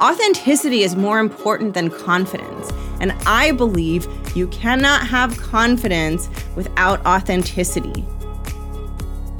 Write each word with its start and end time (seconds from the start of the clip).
Authenticity 0.00 0.82
is 0.82 0.96
more 0.96 1.20
important 1.20 1.72
than 1.74 1.88
confidence. 1.88 2.72
And 3.00 3.12
I 3.26 3.52
believe 3.52 4.08
you 4.36 4.48
cannot 4.48 5.06
have 5.06 5.36
confidence 5.38 6.28
without 6.56 7.04
authenticity. 7.06 8.04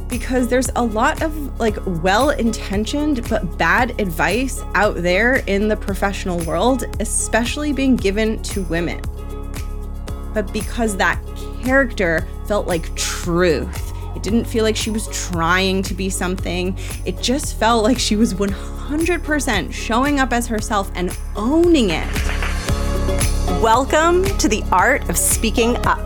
Because 0.08 0.46
there's 0.46 0.70
a 0.76 0.84
lot 0.84 1.22
of 1.22 1.58
like 1.58 1.76
well 2.02 2.30
intentioned 2.30 3.28
but 3.28 3.58
bad 3.58 4.00
advice 4.00 4.62
out 4.74 4.96
there 4.96 5.36
in 5.48 5.66
the 5.66 5.76
professional 5.76 6.38
world, 6.44 6.84
especially 7.00 7.72
being 7.72 7.96
given 7.96 8.40
to 8.44 8.62
women. 8.64 9.02
But 10.32 10.52
because 10.52 10.96
that 10.98 11.20
character 11.62 12.28
felt 12.46 12.68
like 12.68 12.94
truth, 12.94 13.93
it 14.14 14.22
didn't 14.22 14.44
feel 14.44 14.64
like 14.64 14.76
she 14.76 14.90
was 14.90 15.08
trying 15.08 15.82
to 15.82 15.94
be 15.94 16.08
something. 16.08 16.76
It 17.04 17.20
just 17.20 17.56
felt 17.56 17.82
like 17.82 17.98
she 17.98 18.16
was 18.16 18.34
100% 18.34 19.72
showing 19.72 20.20
up 20.20 20.32
as 20.32 20.46
herself 20.46 20.90
and 20.94 21.16
owning 21.36 21.90
it. 21.90 22.06
Welcome 23.60 24.24
to 24.38 24.48
the 24.48 24.62
Art 24.70 25.08
of 25.08 25.16
Speaking 25.16 25.76
Up, 25.78 25.98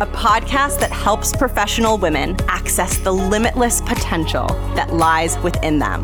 a 0.00 0.06
podcast 0.06 0.80
that 0.80 0.90
helps 0.90 1.34
professional 1.36 1.96
women 1.96 2.36
access 2.48 2.98
the 2.98 3.12
limitless 3.12 3.80
potential 3.82 4.46
that 4.74 4.92
lies 4.92 5.38
within 5.38 5.78
them. 5.78 6.02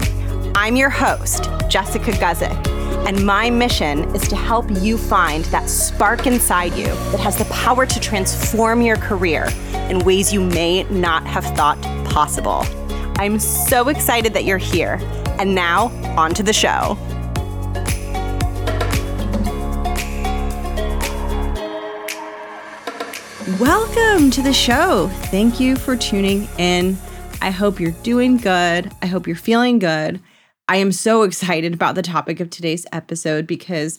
I'm 0.54 0.76
your 0.76 0.90
host, 0.90 1.44
Jessica 1.68 2.12
Guzik, 2.12 2.79
and 3.06 3.24
my 3.24 3.50
mission 3.50 4.04
is 4.14 4.28
to 4.28 4.36
help 4.36 4.66
you 4.70 4.96
find 4.96 5.44
that 5.46 5.68
spark 5.68 6.26
inside 6.26 6.74
you 6.74 6.86
that 6.86 7.20
has 7.20 7.36
the 7.36 7.44
power 7.46 7.86
to 7.86 8.00
transform 8.00 8.82
your 8.82 8.96
career 8.96 9.48
in 9.88 9.98
ways 10.00 10.32
you 10.32 10.40
may 10.40 10.84
not 10.84 11.26
have 11.26 11.44
thought 11.56 11.80
possible. 12.06 12.64
I'm 13.16 13.38
so 13.38 13.88
excited 13.88 14.34
that 14.34 14.44
you're 14.44 14.58
here. 14.58 14.98
And 15.38 15.54
now, 15.54 15.86
on 16.16 16.34
to 16.34 16.42
the 16.42 16.52
show. 16.52 16.96
Welcome 23.58 24.30
to 24.30 24.42
the 24.42 24.52
show. 24.52 25.08
Thank 25.30 25.58
you 25.58 25.76
for 25.76 25.96
tuning 25.96 26.48
in. 26.58 26.96
I 27.42 27.50
hope 27.50 27.80
you're 27.80 27.90
doing 28.02 28.36
good. 28.36 28.92
I 29.02 29.06
hope 29.06 29.26
you're 29.26 29.36
feeling 29.36 29.78
good. 29.78 30.20
I 30.70 30.76
am 30.76 30.92
so 30.92 31.22
excited 31.24 31.74
about 31.74 31.96
the 31.96 32.02
topic 32.02 32.40
of 32.40 32.48
today's 32.48 32.86
episode 32.92 33.46
because 33.46 33.98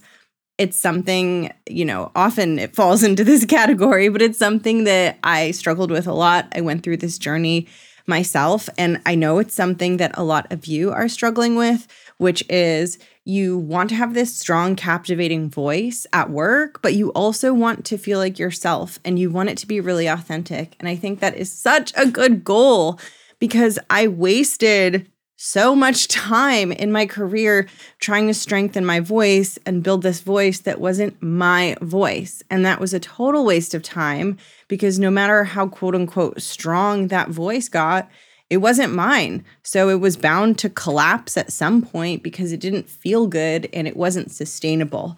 it's 0.58 0.80
something, 0.80 1.52
you 1.70 1.84
know, 1.84 2.12
often 2.16 2.58
it 2.58 2.76
falls 2.76 3.04
into 3.10 3.24
this 3.24 3.46
category, 3.46 4.10
but 4.10 4.22
it's 4.22 4.40
something 4.40 4.86
that 4.86 5.20
I 5.24 5.52
struggled 5.52 5.92
with 5.92 6.08
a 6.08 6.14
lot. 6.14 6.48
I 6.56 6.62
went 6.62 6.84
through 6.84 6.98
this 6.98 7.18
journey 7.18 7.68
myself, 8.08 8.68
and 8.78 9.02
I 9.06 9.16
know 9.16 9.38
it's 9.38 9.54
something 9.54 9.98
that 9.98 10.18
a 10.18 10.24
lot 10.24 10.52
of 10.52 10.66
you 10.66 10.92
are 10.92 11.08
struggling 11.08 11.56
with, 11.56 11.88
which 12.18 12.44
is 12.50 12.98
you 13.26 13.58
want 13.58 13.90
to 13.90 13.96
have 13.96 14.14
this 14.14 14.36
strong, 14.36 14.76
captivating 14.76 15.50
voice 15.50 16.08
at 16.14 16.30
work, 16.30 16.82
but 16.82 16.96
you 16.96 17.10
also 17.12 17.54
want 17.54 17.86
to 17.86 17.98
feel 17.98 18.18
like 18.18 18.40
yourself 18.40 18.98
and 19.06 19.20
you 19.20 19.30
want 19.30 19.50
it 19.50 19.58
to 19.60 19.68
be 19.68 19.80
really 19.80 20.08
authentic. 20.08 20.76
And 20.80 20.88
I 20.88 20.96
think 20.96 21.20
that 21.20 21.36
is 21.36 21.52
such 21.52 21.94
a 21.96 22.08
good 22.08 22.44
goal 22.44 22.98
because 23.40 23.78
I 23.90 24.08
wasted 24.08 25.11
so 25.44 25.76
much 25.76 26.08
time 26.08 26.72
in 26.72 26.92
my 26.92 27.08
career 27.08 27.68
trying 27.98 28.28
to 28.28 28.34
strengthen 28.34 28.86
my 28.86 29.00
voice 29.00 29.58
and 29.66 29.82
build 29.82 30.04
this 30.04 30.22
voice 30.22 30.60
that 30.60 30.80
wasn't 30.80 31.20
my 31.20 31.76
voice. 31.82 32.44
And 32.52 32.64
that 32.64 32.80
was 32.80 32.94
a 32.94 33.00
total 33.00 33.44
waste 33.44 33.74
of 33.74 33.82
time 33.82 34.38
because 34.68 35.00
no 35.00 35.10
matter 35.10 35.44
how 35.44 35.68
quote 35.68 35.96
unquote 35.96 36.40
strong 36.44 37.08
that 37.08 37.30
voice 37.30 37.70
got, 37.70 38.08
it 38.52 38.58
wasn't 38.58 38.94
mine. 38.94 39.44
So 39.64 39.90
it 39.90 40.00
was 40.00 40.16
bound 40.16 40.60
to 40.60 40.70
collapse 40.70 41.36
at 41.38 41.52
some 41.52 41.82
point 41.82 42.22
because 42.22 42.52
it 42.52 42.60
didn't 42.60 42.88
feel 42.88 43.26
good 43.26 43.68
and 43.74 43.88
it 43.88 43.98
wasn't 43.98 44.32
sustainable. 44.32 45.18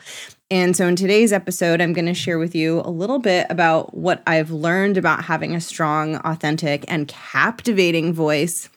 And 0.49 0.77
so 0.77 0.87
in 0.87 0.95
today's 0.95 1.33
episode, 1.33 1.81
I'm 1.81 1.91
going 1.91 2.05
to 2.05 2.13
share 2.13 2.39
with 2.39 2.55
you 2.55 2.79
a 2.85 2.89
little 2.89 3.19
bit 3.19 3.45
about 3.49 3.93
what 3.93 4.23
I've 4.25 4.51
learned 4.51 4.95
about 4.95 5.25
having 5.25 5.53
a 5.53 5.59
strong, 5.59 6.15
authentic, 6.17 6.85
and 6.87 7.09
captivating 7.09 8.13
voice 8.13 8.69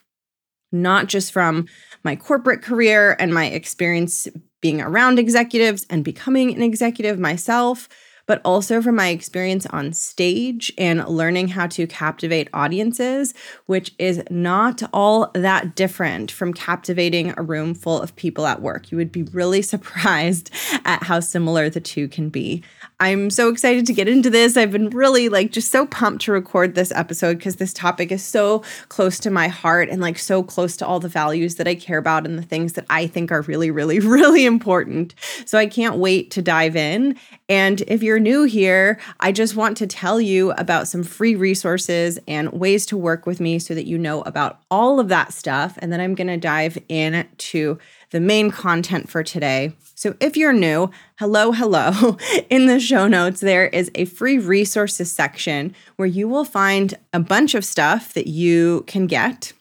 not 0.71 1.07
just 1.07 1.31
from 1.31 1.67
my 2.03 2.15
corporate 2.15 2.61
career 2.61 3.15
and 3.19 3.33
my 3.33 3.45
experience 3.45 4.27
being 4.61 4.81
around 4.81 5.19
executives 5.19 5.85
and 5.89 6.03
becoming 6.03 6.53
an 6.53 6.61
executive 6.61 7.19
myself, 7.19 7.87
but 8.27 8.41
also 8.43 8.81
from 8.81 8.95
my 8.95 9.07
experience 9.07 9.65
on 9.67 9.93
stage 9.93 10.71
and 10.77 11.07
learning 11.07 11.47
how 11.47 11.65
to 11.65 11.87
captivate 11.87 12.49
audiences, 12.53 13.33
which 13.65 13.95
is 13.97 14.21
not 14.29 14.83
all 14.93 15.31
that 15.33 15.75
different 15.75 16.29
from 16.29 16.53
captivating 16.53 17.33
a 17.37 17.41
room 17.41 17.73
full 17.73 17.99
of 17.99 18.15
people 18.15 18.45
at 18.45 18.61
work. 18.61 18.91
You 18.91 18.97
would 18.97 19.11
be 19.11 19.23
really 19.23 19.61
surprised 19.73 20.51
at 20.85 21.03
how 21.03 21.21
similar 21.21 21.69
the 21.69 21.81
two 21.81 22.07
can 22.07 22.29
be. 22.29 22.63
I'm 22.99 23.29
so 23.29 23.49
excited 23.49 23.85
to 23.85 23.93
get 23.93 24.07
into 24.07 24.31
this. 24.31 24.57
I've 24.57 24.71
been 24.71 24.89
really 24.89 25.29
like 25.29 25.51
just 25.51 25.71
so 25.71 25.85
pumped 25.85 26.23
to 26.25 26.31
record 26.31 26.73
this 26.73 26.91
episode 26.91 27.37
because 27.37 27.57
this 27.57 27.71
topic 27.71 28.11
is 28.11 28.23
so 28.23 28.63
close 28.89 29.19
to 29.19 29.29
my 29.29 29.49
heart 29.49 29.89
and 29.89 30.01
like 30.01 30.17
so 30.17 30.41
close 30.41 30.75
to 30.77 30.87
all 30.87 30.99
the 30.99 31.07
values 31.07 31.55
that 31.55 31.67
I 31.67 31.75
care 31.75 31.99
about 31.99 32.25
and 32.25 32.39
the 32.39 32.43
things 32.43 32.73
that 32.73 32.87
I 32.89 33.05
think 33.05 33.31
are 33.31 33.41
really, 33.43 33.69
really, 33.69 33.99
really 34.17 34.45
important. 34.45 35.13
So 35.45 35.59
I 35.59 35.67
can't 35.67 35.97
wait 35.97 36.31
to 36.31 36.41
dive 36.41 36.75
in. 36.75 37.19
And 37.47 37.81
if 37.81 38.01
you're 38.01 38.19
new 38.19 38.45
here, 38.45 38.99
I 39.19 39.31
just 39.31 39.55
want 39.55 39.77
to 39.77 39.85
tell 39.85 40.19
you 40.19 40.51
about 40.53 40.87
some 40.87 41.03
free 41.03 41.35
resources 41.35 42.17
and 42.27 42.51
ways 42.51 42.87
to 42.87 42.97
work 42.97 43.27
with 43.27 43.39
me 43.39 43.59
so 43.59 43.75
that 43.75 43.85
you 43.85 43.99
know 43.99 44.21
about 44.23 44.59
all 44.71 44.99
of 44.99 45.09
that 45.09 45.33
stuff. 45.33 45.77
And 45.83 45.93
then 45.93 46.01
I'm 46.01 46.15
going 46.15 46.27
to 46.27 46.37
dive 46.37 46.79
into 46.89 47.77
the 48.11 48.19
main 48.19 48.51
content 48.51 49.09
for 49.09 49.23
today. 49.23 49.73
So 49.95 50.15
if 50.19 50.37
you're 50.37 50.53
new, 50.53 50.91
hello, 51.19 51.51
hello. 51.51 52.17
In 52.49 52.67
the 52.67 52.79
show 52.79 53.07
notes, 53.07 53.39
there 53.39 53.67
is 53.67 53.91
a 53.95 54.05
free 54.05 54.37
resources 54.37 55.11
section 55.11 55.75
where 55.95 56.07
you 56.07 56.27
will 56.27 56.45
find 56.45 56.93
a 57.13 57.19
bunch 57.19 57.55
of 57.55 57.65
stuff 57.65 58.13
that 58.13 58.27
you 58.27 58.83
can 58.87 59.07
get 59.07 59.53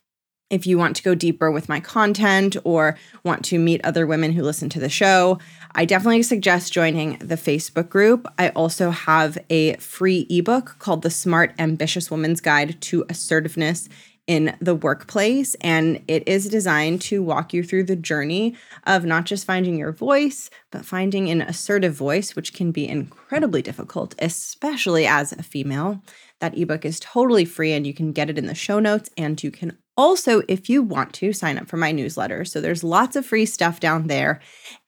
if 0.48 0.66
you 0.66 0.78
want 0.78 0.94
to 0.96 1.02
go 1.02 1.14
deeper 1.14 1.50
with 1.50 1.68
my 1.68 1.80
content 1.80 2.56
or 2.64 2.96
want 3.24 3.44
to 3.46 3.58
meet 3.58 3.84
other 3.84 4.06
women 4.06 4.32
who 4.32 4.42
listen 4.42 4.68
to 4.70 4.80
the 4.80 4.88
show, 4.88 5.38
I 5.74 5.84
definitely 5.84 6.22
suggest 6.22 6.72
joining 6.72 7.18
the 7.18 7.34
Facebook 7.34 7.88
group. 7.88 8.26
I 8.38 8.50
also 8.50 8.90
have 8.90 9.36
a 9.50 9.74
free 9.76 10.26
ebook 10.30 10.76
called 10.78 11.02
The 11.02 11.10
Smart 11.10 11.52
Ambitious 11.58 12.10
Woman's 12.10 12.40
Guide 12.40 12.80
to 12.82 13.04
Assertiveness 13.08 13.88
in 14.26 14.56
the 14.60 14.74
workplace. 14.74 15.54
And 15.60 16.02
it 16.08 16.26
is 16.26 16.48
designed 16.48 17.00
to 17.02 17.22
walk 17.22 17.52
you 17.52 17.62
through 17.62 17.84
the 17.84 17.96
journey 17.96 18.56
of 18.84 19.04
not 19.04 19.24
just 19.24 19.46
finding 19.46 19.76
your 19.76 19.92
voice, 19.92 20.50
but 20.70 20.84
finding 20.84 21.30
an 21.30 21.42
assertive 21.42 21.94
voice, 21.94 22.34
which 22.34 22.52
can 22.52 22.72
be 22.72 22.88
incredibly 22.88 23.62
difficult, 23.62 24.14
especially 24.18 25.06
as 25.06 25.32
a 25.32 25.42
female. 25.42 26.02
That 26.40 26.58
ebook 26.58 26.84
is 26.84 27.00
totally 27.00 27.44
free 27.44 27.72
and 27.72 27.86
you 27.86 27.94
can 27.94 28.12
get 28.12 28.28
it 28.28 28.38
in 28.38 28.46
the 28.46 28.54
show 28.54 28.78
notes. 28.80 29.10
And 29.16 29.42
you 29.42 29.50
can 29.50 29.78
also, 29.96 30.42
if 30.48 30.68
you 30.68 30.82
want 30.82 31.14
to, 31.14 31.32
sign 31.32 31.56
up 31.56 31.68
for 31.68 31.78
my 31.78 31.92
newsletter. 31.92 32.44
So 32.44 32.60
there's 32.60 32.84
lots 32.84 33.16
of 33.16 33.24
free 33.24 33.46
stuff 33.46 33.80
down 33.80 34.08
there. 34.08 34.40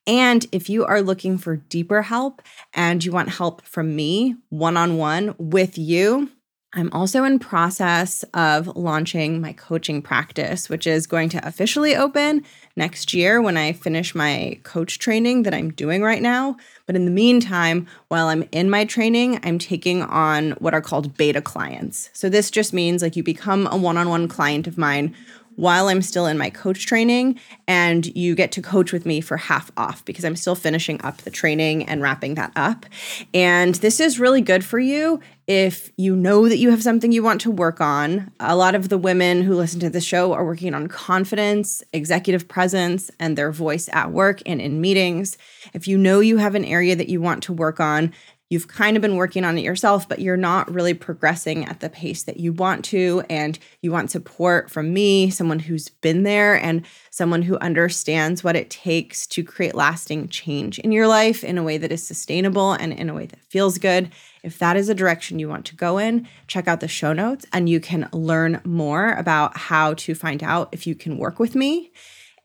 And 0.05 0.45
if 0.51 0.69
you 0.69 0.85
are 0.85 1.01
looking 1.01 1.37
for 1.37 1.55
deeper 1.55 2.03
help 2.03 2.41
and 2.73 3.03
you 3.03 3.11
want 3.11 3.29
help 3.29 3.63
from 3.63 3.95
me 3.95 4.35
one 4.49 4.77
on 4.77 4.97
one 4.97 5.33
with 5.39 5.77
you, 5.77 6.29
I'm 6.71 6.91
also 6.93 7.23
in 7.23 7.39
process 7.39 8.23
of 8.35 8.67
launching 8.77 9.41
my 9.41 9.53
coaching 9.53 10.03
practice, 10.03 10.69
which 10.69 10.85
is 10.85 11.07
going 11.07 11.29
to 11.29 11.47
officially 11.47 11.95
open 11.95 12.43
next 12.75 13.11
year 13.11 13.41
when 13.41 13.57
I 13.57 13.73
finish 13.73 14.13
my 14.13 14.59
coach 14.61 14.99
training 14.99 15.43
that 15.43 15.53
I'm 15.53 15.71
doing 15.71 16.03
right 16.03 16.21
now. 16.21 16.57
But 16.85 16.95
in 16.95 17.05
the 17.05 17.11
meantime, 17.11 17.87
while 18.09 18.27
I'm 18.27 18.47
in 18.51 18.69
my 18.69 18.85
training, 18.85 19.39
I'm 19.41 19.57
taking 19.57 20.03
on 20.03 20.51
what 20.59 20.75
are 20.75 20.81
called 20.81 21.17
beta 21.17 21.41
clients. 21.41 22.11
So 22.13 22.29
this 22.29 22.51
just 22.51 22.71
means 22.71 23.01
like 23.01 23.15
you 23.15 23.23
become 23.23 23.67
a 23.71 23.75
one-on-one 23.75 24.27
client 24.27 24.67
of 24.67 24.77
mine 24.77 25.15
while 25.59 25.89
I'm 25.89 26.01
still 26.01 26.25
in 26.25 26.37
my 26.37 26.49
coach 26.49 26.85
training, 26.85 27.37
and 27.67 28.05
you 28.15 28.33
get 28.33 28.53
to 28.53 28.61
coach 28.61 28.93
with 28.93 29.05
me 29.05 29.19
for 29.19 29.35
half 29.35 29.69
off 29.75 30.05
because 30.05 30.23
I'm 30.23 30.37
still 30.37 30.55
finishing 30.55 31.01
up 31.03 31.17
the 31.17 31.29
training 31.29 31.83
and 31.83 32.01
wrapping 32.01 32.35
that 32.35 32.53
up. 32.55 32.85
And 33.33 33.75
this 33.75 33.99
is 33.99 34.21
really 34.21 34.39
good 34.39 34.63
for 34.63 34.79
you 34.79 35.19
if 35.47 35.91
you 35.97 36.15
know 36.15 36.47
that 36.47 36.59
you 36.59 36.69
have 36.69 36.81
something 36.81 37.11
you 37.11 37.23
want 37.23 37.41
to 37.41 37.51
work 37.51 37.81
on. 37.81 38.31
A 38.39 38.55
lot 38.55 38.73
of 38.73 38.87
the 38.87 38.97
women 38.97 39.43
who 39.43 39.53
listen 39.53 39.81
to 39.81 39.89
the 39.89 39.99
show 39.99 40.31
are 40.31 40.45
working 40.45 40.73
on 40.73 40.87
confidence, 40.87 41.83
executive 41.91 42.47
presence, 42.47 43.11
and 43.19 43.37
their 43.37 43.51
voice 43.51 43.89
at 43.91 44.11
work 44.11 44.41
and 44.45 44.61
in 44.61 44.79
meetings. 44.79 45.37
If 45.73 45.89
you 45.89 45.97
know 45.97 46.21
you 46.21 46.37
have 46.37 46.55
an 46.55 46.63
area 46.63 46.95
that 46.95 47.09
you 47.09 47.19
want 47.19 47.43
to 47.43 47.53
work 47.53 47.81
on, 47.81 48.13
you've 48.49 48.67
kind 48.67 48.97
of 48.97 49.01
been 49.01 49.15
working 49.15 49.45
on 49.45 49.57
it 49.57 49.63
yourself, 49.63 50.09
but 50.09 50.19
you're 50.19 50.35
not 50.35 50.71
really 50.73 50.93
progressing 50.93 51.65
at 51.65 51.79
the 51.79 51.89
pace 51.89 52.23
that 52.23 52.39
you 52.39 52.51
want 52.51 52.83
to. 52.85 53.23
And 53.29 53.57
you 53.81 53.91
want 53.91 54.11
support 54.11 54.69
from 54.69 54.91
me, 54.91 55.29
someone 55.29 55.59
who's 55.59 55.89
been 55.89 56.23
there 56.23 56.55
and 56.55 56.85
someone 57.11 57.43
who 57.43 57.57
understands 57.59 58.43
what 58.43 58.55
it 58.55 58.69
takes 58.69 59.27
to 59.27 59.43
create 59.43 59.75
lasting 59.75 60.27
change 60.29 60.79
in 60.79 60.91
your 60.91 61.07
life 61.07 61.43
in 61.43 61.57
a 61.57 61.63
way 61.63 61.77
that 61.77 61.91
is 61.91 62.05
sustainable 62.05 62.73
and 62.73 62.91
in 62.91 63.09
a 63.09 63.13
way 63.13 63.27
that 63.27 63.43
feels 63.45 63.77
good. 63.77 64.11
If 64.43 64.57
that 64.59 64.77
is 64.77 64.89
a 64.89 64.95
direction 64.95 65.37
you 65.37 65.49
want 65.49 65.65
to 65.67 65.75
go 65.75 65.97
in, 65.97 66.27
check 66.47 66.67
out 66.67 66.79
the 66.79 66.87
show 66.87 67.13
notes 67.13 67.45
and 67.53 67.69
you 67.69 67.79
can 67.79 68.09
learn 68.11 68.61
more 68.63 69.13
about 69.13 69.57
how 69.57 69.93
to 69.95 70.15
find 70.15 70.43
out 70.43 70.69
if 70.71 70.87
you 70.87 70.95
can 70.95 71.17
work 71.17 71.39
with 71.39 71.55
me. 71.55 71.91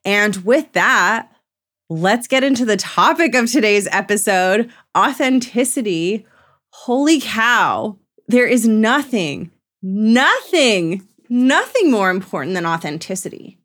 And 0.05 0.37
with 0.45 0.73
that, 0.73 1.34
let's 1.91 2.27
get 2.27 2.43
into 2.45 2.65
the 2.65 2.77
topic 2.77 3.35
of 3.35 3.51
today's 3.51 3.87
episode 3.91 4.71
authenticity. 4.97 6.27
Holy 6.71 7.21
cow, 7.21 7.99
there 8.27 8.47
is 8.47 8.67
nothing, 8.67 9.51
nothing, 9.83 11.07
nothing 11.29 11.91
more 11.91 12.11
important 12.11 12.55
than 12.55 12.67
authenticity. 12.67 13.59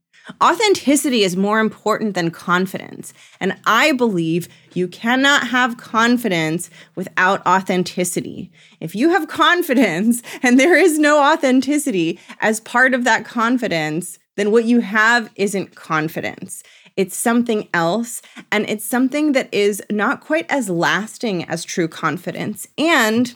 Authenticity 0.44 1.24
is 1.24 1.36
more 1.36 1.60
important 1.60 2.14
than 2.14 2.30
confidence. 2.30 3.14
And 3.40 3.58
I 3.66 3.94
believe 3.94 4.48
you 4.74 4.88
cannot 4.88 5.48
have 5.48 5.78
confidence 5.78 6.70
without 6.96 7.44
authenticity. 7.48 8.52
If 8.80 8.94
you 8.94 9.10
have 9.10 9.28
confidence 9.28 10.22
and 10.44 10.60
there 10.60 10.78
is 10.78 11.00
no 11.00 11.20
authenticity 11.20 12.20
as 12.42 12.60
part 12.60 12.94
of 12.94 13.06
that 13.06 13.26
confidence, 13.26 14.20
then 14.36 14.52
what 14.52 14.66
you 14.66 14.82
have 14.82 15.32
isn't 15.36 15.76
confidence. 15.76 16.64
It's 16.98 17.18
something 17.18 17.68
else, 17.74 18.22
and 18.52 18.70
it's 18.70 18.86
something 18.86 19.34
that 19.34 19.54
is 19.54 19.82
not 19.90 20.22
quite 20.22 20.46
as 20.50 20.70
lasting 20.70 21.46
as 21.46 21.64
true 21.64 21.88
confidence. 21.88 22.68
And 22.78 23.34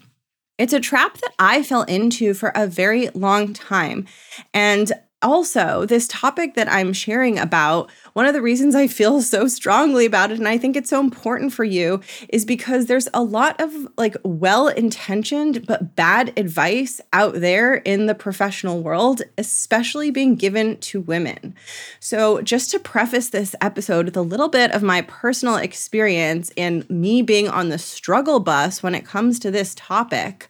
it's 0.58 0.74
a 0.74 0.80
trap 0.80 1.18
that 1.18 1.34
I 1.40 1.64
fell 1.64 1.84
into 1.84 2.34
for 2.34 2.52
a 2.56 2.68
very 2.68 3.10
long 3.10 3.54
time. 3.54 4.06
And 4.54 4.92
also, 5.24 5.86
this 5.86 6.08
topic 6.08 6.56
that 6.56 6.72
I'm 6.72 6.94
sharing 6.94 7.40
about, 7.40 7.90
one 8.14 8.26
of 8.26 8.34
the 8.34 8.42
reasons 8.42 8.76
I 8.76 8.88
feel 8.88 9.22
so 9.22 9.48
strongly 9.48 10.06
about 10.06 10.32
it, 10.32 10.38
and 10.38 10.48
I 10.48 10.58
think 10.58 10.76
it's 10.76 10.90
so 10.90 11.00
important 11.00 11.54
for 11.54 11.64
you, 11.64 12.02
is 12.30 12.46
because 12.46 12.86
there's 12.86 13.08
a 13.14 13.24
lot 13.24 13.60
of 13.60 13.72
like 13.98 14.16
well 14.24 14.68
intentioned 14.68 15.66
but 15.66 15.96
bad 15.96 16.34
advice 16.38 17.02
out 17.14 17.36
there 17.36 17.76
in 17.76 18.06
the 18.06 18.16
professional 18.16 18.84
world, 18.84 19.22
especially 19.38 20.12
being 20.12 20.36
given 20.36 20.78
to 20.82 21.02
women. 21.02 21.56
So, 22.00 22.42
just 22.42 22.70
to 22.72 22.80
preface 22.80 23.30
this 23.30 23.56
episode 23.62 24.06
with 24.06 24.18
a 24.18 24.22
little 24.22 24.50
bit 24.50 24.72
of 24.72 24.84
my 24.84 25.02
personal 25.02 25.56
experience 25.56 26.52
and 26.58 26.88
me 26.90 27.22
being 27.22 27.48
on 27.48 27.70
the 27.70 27.80
struggle 27.80 28.40
bus 28.40 28.84
when 28.84 28.94
it 28.94 29.06
comes 29.06 29.40
to 29.40 29.52
this 29.52 29.74
topic. 29.76 30.50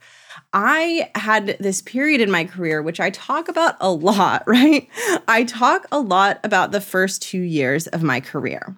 I 0.54 1.10
had 1.16 1.58
this 1.60 1.82
period 1.82 2.22
in 2.22 2.30
my 2.30 2.46
career, 2.46 2.82
which 2.82 3.00
I 3.00 3.10
talk 3.10 3.50
about 3.50 3.76
a 3.82 3.92
lot, 3.92 4.44
right? 4.48 4.88
I 5.28 5.44
talk 5.44 5.88
a 5.92 6.00
lot 6.00 6.40
about 6.44 6.72
the 6.72 6.82
first 6.82 7.22
two 7.22 7.42
years 7.42 7.88
of 7.88 8.04
my 8.04 8.20
career. 8.20 8.76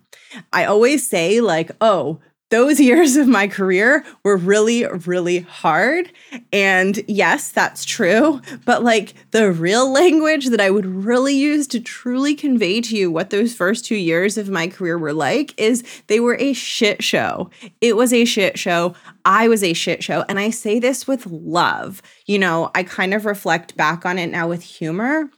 I 0.51 0.65
always 0.65 1.07
say, 1.07 1.41
like, 1.41 1.71
oh, 1.81 2.19
those 2.49 2.79
years 2.79 3.15
of 3.15 3.27
my 3.27 3.47
career 3.47 4.03
were 4.23 4.37
really, 4.37 4.85
really 4.85 5.39
hard. 5.39 6.11
And 6.51 7.03
yes, 7.07 7.49
that's 7.51 7.85
true. 7.85 8.41
But 8.65 8.83
like 8.83 9.13
the 9.31 9.51
real 9.51 9.91
language 9.91 10.47
that 10.47 10.61
I 10.61 10.69
would 10.69 10.85
really 10.85 11.35
use 11.35 11.67
to 11.67 11.79
truly 11.79 12.35
convey 12.35 12.81
to 12.81 12.95
you 12.95 13.11
what 13.11 13.29
those 13.29 13.55
first 13.55 13.85
two 13.85 13.95
years 13.95 14.37
of 14.37 14.49
my 14.49 14.67
career 14.67 14.97
were 14.97 15.13
like 15.13 15.53
is 15.59 15.83
they 16.07 16.19
were 16.19 16.37
a 16.39 16.53
shit 16.53 17.03
show. 17.03 17.49
It 17.81 17.95
was 17.95 18.13
a 18.13 18.25
shit 18.25 18.57
show. 18.59 18.95
I 19.23 19.47
was 19.47 19.63
a 19.63 19.73
shit 19.73 20.03
show. 20.03 20.23
And 20.29 20.39
I 20.39 20.49
say 20.49 20.79
this 20.79 21.07
with 21.07 21.25
love. 21.25 22.01
You 22.25 22.39
know, 22.39 22.71
I 22.75 22.83
kind 22.83 23.13
of 23.13 23.25
reflect 23.25 23.75
back 23.75 24.05
on 24.05 24.17
it 24.17 24.27
now 24.27 24.47
with 24.47 24.63
humor. 24.63 25.29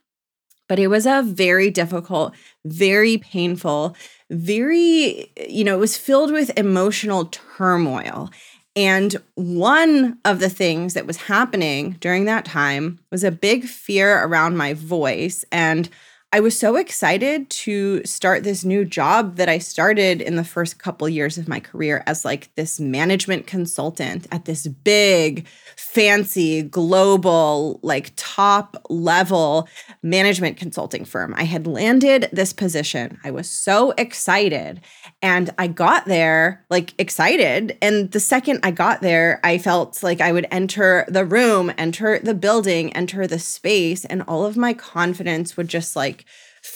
But 0.67 0.79
it 0.79 0.87
was 0.87 1.05
a 1.05 1.23
very 1.23 1.71
difficult, 1.71 2.33
very 2.65 3.17
painful, 3.17 3.95
very, 4.29 5.31
you 5.49 5.63
know, 5.63 5.75
it 5.75 5.79
was 5.79 5.97
filled 5.97 6.31
with 6.31 6.57
emotional 6.57 7.25
turmoil. 7.25 8.29
And 8.75 9.15
one 9.33 10.19
of 10.23 10.39
the 10.39 10.49
things 10.49 10.93
that 10.93 11.07
was 11.07 11.17
happening 11.17 11.97
during 11.99 12.25
that 12.25 12.45
time 12.45 12.99
was 13.11 13.23
a 13.23 13.31
big 13.31 13.63
fear 13.65 14.23
around 14.23 14.55
my 14.55 14.73
voice. 14.73 15.43
And 15.51 15.89
I 16.33 16.41
was 16.41 16.59
so 16.59 16.75
excited 16.75 17.49
to 17.49 18.03
start 18.03 18.43
this 18.43 18.65
new 18.65 18.83
job 18.83 19.37
that 19.37 19.47
I 19.47 19.59
started 19.59 20.21
in 20.21 20.35
the 20.35 20.43
first 20.43 20.77
couple 20.77 21.07
years 21.07 21.37
of 21.37 21.47
my 21.47 21.61
career 21.61 22.03
as 22.05 22.25
like 22.25 22.53
this 22.55 22.81
management 22.81 23.47
consultant 23.47 24.27
at 24.29 24.43
this 24.43 24.67
big, 24.67 25.47
fancy, 25.77 26.63
global, 26.63 27.79
like 27.81 28.11
top 28.17 28.75
level 28.89 29.69
management 30.03 30.57
consulting 30.57 31.05
firm. 31.05 31.33
I 31.37 31.45
had 31.45 31.65
landed 31.65 32.27
this 32.33 32.51
position. 32.51 33.19
I 33.23 33.31
was 33.31 33.49
so 33.49 33.91
excited. 33.91 34.81
And 35.21 35.49
I 35.57 35.67
got 35.67 36.05
there 36.05 36.65
like 36.69 36.93
excited. 36.99 37.77
And 37.81 38.11
the 38.11 38.19
second 38.19 38.59
I 38.63 38.71
got 38.71 38.99
there, 39.01 39.39
I 39.45 39.57
felt 39.57 40.03
like 40.03 40.19
I 40.19 40.33
would 40.33 40.47
enter 40.51 41.05
the 41.07 41.25
room, 41.25 41.71
enter 41.77 42.19
the 42.19 42.35
building, 42.35 42.93
enter 42.93 43.25
the 43.25 43.39
space, 43.39 44.03
and 44.03 44.23
all 44.27 44.45
of 44.45 44.57
my 44.57 44.73
confidence 44.73 45.55
would 45.55 45.69
just 45.69 45.95
like 45.95 46.25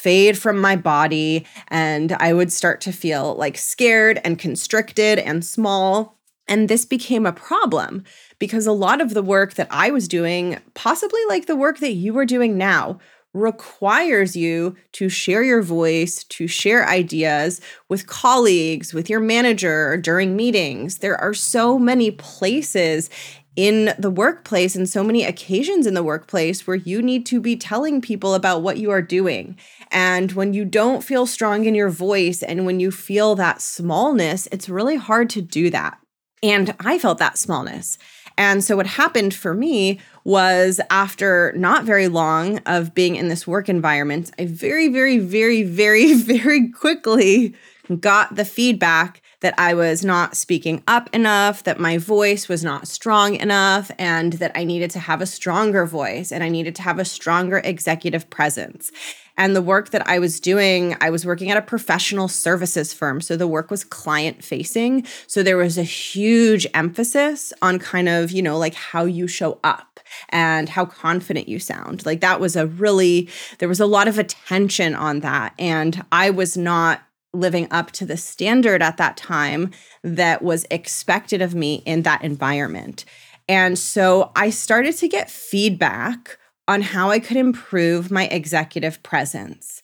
fade 0.02 0.38
from 0.38 0.60
my 0.60 0.76
body. 0.76 1.46
And 1.68 2.14
I 2.14 2.34
would 2.34 2.52
start 2.52 2.82
to 2.82 2.92
feel 2.92 3.36
like 3.36 3.58
scared 3.58 4.20
and 4.24 4.40
constricted 4.40 5.20
and 5.20 5.46
small. 5.46 6.18
And 6.48 6.68
this 6.68 6.86
became 6.86 7.26
a 7.26 7.32
problem 7.32 8.04
because 8.40 8.66
a 8.66 8.72
lot 8.72 9.00
of 9.00 9.14
the 9.14 9.22
work 9.22 9.54
that 9.54 9.68
I 9.70 9.92
was 9.92 10.08
doing, 10.08 10.58
possibly 10.74 11.22
like 11.30 11.46
the 11.46 11.56
work 11.56 11.80
that 11.80 11.94
you 11.94 12.18
are 12.18 12.26
doing 12.26 12.58
now, 12.58 13.00
requires 13.34 14.36
you 14.36 14.76
to 14.92 15.08
share 15.08 15.44
your 15.44 15.62
voice, 15.62 16.24
to 16.26 16.48
share 16.48 16.90
ideas 16.90 17.62
with 17.88 18.08
colleagues, 18.08 18.94
with 18.94 19.10
your 19.10 19.22
manager 19.22 19.96
during 19.98 20.36
meetings. 20.36 20.98
There 20.98 21.16
are 21.16 21.34
so 21.34 21.80
many 21.80 22.12
places 22.12 23.10
in 23.56 23.94
the 24.00 24.10
workplace 24.10 24.76
and 24.76 24.88
so 24.88 25.04
many 25.04 25.24
occasions 25.24 25.86
in 25.86 25.94
the 25.94 26.04
workplace 26.04 26.66
where 26.66 26.78
you 26.78 27.02
need 27.02 27.26
to 27.26 27.42
be 27.42 27.56
telling 27.56 28.02
people 28.02 28.34
about 28.34 28.62
what 28.62 28.78
you 28.78 28.92
are 28.92 29.02
doing. 29.02 29.58
And 29.92 30.32
when 30.32 30.54
you 30.54 30.64
don't 30.64 31.04
feel 31.04 31.26
strong 31.26 31.66
in 31.66 31.76
your 31.76 31.90
voice 31.90 32.42
and 32.42 32.66
when 32.66 32.80
you 32.80 32.92
feel 32.92 33.36
that 33.36 33.62
smallness, 33.62 34.48
it's 34.52 34.70
really 34.70 34.96
hard 34.96 35.30
to 35.32 35.42
do 35.42 35.70
that. 35.70 35.98
And 36.42 36.74
I 36.80 36.98
felt 36.98 37.18
that 37.20 37.38
smallness. 37.38 37.98
And 38.38 38.64
so, 38.64 38.76
what 38.76 38.88
happened 38.88 39.34
for 39.34 39.54
me 39.54 40.00
was 40.24 40.80
after 40.90 41.54
not 41.56 41.84
very 41.84 42.08
long 42.08 42.60
of 42.60 42.96
being 42.96 43.16
in 43.16 43.28
this 43.28 43.46
work 43.46 43.70
environment, 43.70 44.32
I 44.40 44.46
very, 44.46 44.88
very, 44.88 45.20
very, 45.20 45.64
very, 45.64 46.14
very 46.16 46.72
quickly 46.72 47.54
got 48.00 48.36
the 48.36 48.46
feedback 48.46 49.22
that 49.42 49.54
I 49.58 49.74
was 49.74 50.06
not 50.06 50.38
speaking 50.38 50.82
up 50.88 51.10
enough, 51.14 51.64
that 51.64 51.80
my 51.80 51.98
voice 51.98 52.48
was 52.48 52.64
not 52.64 52.88
strong 52.88 53.36
enough, 53.36 53.92
and 54.00 54.34
that 54.34 54.52
I 54.56 54.64
needed 54.64 54.90
to 54.92 55.00
have 55.00 55.22
a 55.22 55.26
stronger 55.26 55.86
voice 55.86 56.32
and 56.32 56.44
I 56.44 56.50
needed 56.50 56.76
to 56.76 56.82
have 56.84 57.00
a 57.00 57.06
stronger 57.06 57.62
executive 57.64 58.30
presence. 58.30 58.92
And 59.38 59.56
the 59.56 59.62
work 59.62 59.90
that 59.90 60.08
I 60.08 60.20
was 60.20 60.40
doing, 60.40 60.96
I 61.02 61.10
was 61.10 61.26
working 61.26 61.50
at 61.50 61.58
a 61.58 61.62
professional 61.62 62.28
services 62.28 62.94
firm. 62.94 63.22
So 63.22 63.36
the 63.36 63.48
work 63.48 63.72
was 63.72 63.84
client 63.84 64.44
facing. 64.44 65.06
So 65.26 65.42
there 65.42 65.58
was 65.58 65.78
a 65.78 65.84
huge 65.84 66.68
emphasis 66.74 67.52
on 67.62 67.80
kind 67.80 68.08
of, 68.08 68.32
you 68.32 68.42
know, 68.42 68.58
like 68.58 68.76
how 68.76 69.06
you 69.06 69.28
show 69.28 69.60
up 69.64 70.00
and 70.30 70.70
how 70.70 70.86
confident 70.86 71.48
you 71.48 71.58
sound. 71.58 72.06
Like 72.06 72.22
that 72.22 72.40
was 72.40 72.56
a 72.56 72.68
really, 72.68 73.30
there 73.60 73.70
was 73.70 73.80
a 73.80 73.86
lot 73.86 74.08
of 74.08 74.20
attention 74.20 74.94
on 74.94 75.22
that. 75.22 75.54
And 75.58 76.06
I 76.12 76.30
was 76.30 76.56
not 76.58 77.02
living 77.34 77.68
up 77.72 77.92
to 77.92 78.06
the 78.06 78.18
standard 78.18 78.82
at 78.82 78.98
that 78.98 79.18
time 79.18 79.72
that 80.04 80.42
was 80.42 80.66
expected 80.70 81.42
of 81.42 81.56
me 81.56 81.76
in 81.86 82.02
that 82.02 82.24
environment. 82.24 83.06
And 83.48 83.78
so 83.78 84.32
I 84.36 84.50
started 84.50 84.98
to 84.98 85.08
get 85.08 85.30
feedback 85.30 86.38
on 86.68 86.82
how 86.82 87.10
I 87.10 87.20
could 87.20 87.38
improve 87.38 88.12
my 88.12 88.28
executive 88.28 89.02
presence. 89.04 89.82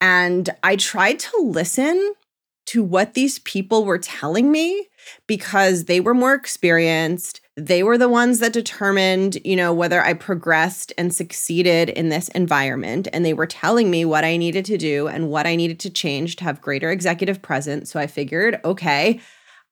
And 0.00 0.48
I 0.62 0.76
tried 0.76 1.18
to 1.20 1.42
listen 1.42 2.14
to 2.66 2.82
what 2.82 3.14
these 3.14 3.40
people 3.40 3.84
were 3.84 3.98
telling 3.98 4.50
me 4.50 4.88
because 5.26 5.84
they 5.84 6.00
were 6.00 6.14
more 6.14 6.34
experienced. 6.34 7.40
They 7.60 7.82
were 7.82 7.98
the 7.98 8.08
ones 8.08 8.38
that 8.38 8.54
determined, 8.54 9.36
you 9.44 9.54
know, 9.54 9.70
whether 9.70 10.02
I 10.02 10.14
progressed 10.14 10.94
and 10.96 11.14
succeeded 11.14 11.90
in 11.90 12.08
this 12.08 12.28
environment. 12.28 13.06
And 13.12 13.22
they 13.22 13.34
were 13.34 13.46
telling 13.46 13.90
me 13.90 14.06
what 14.06 14.24
I 14.24 14.38
needed 14.38 14.64
to 14.64 14.78
do 14.78 15.08
and 15.08 15.28
what 15.28 15.46
I 15.46 15.56
needed 15.56 15.78
to 15.80 15.90
change 15.90 16.36
to 16.36 16.44
have 16.44 16.62
greater 16.62 16.90
executive 16.90 17.42
presence. 17.42 17.90
So 17.90 18.00
I 18.00 18.06
figured, 18.06 18.60
okay, 18.64 19.20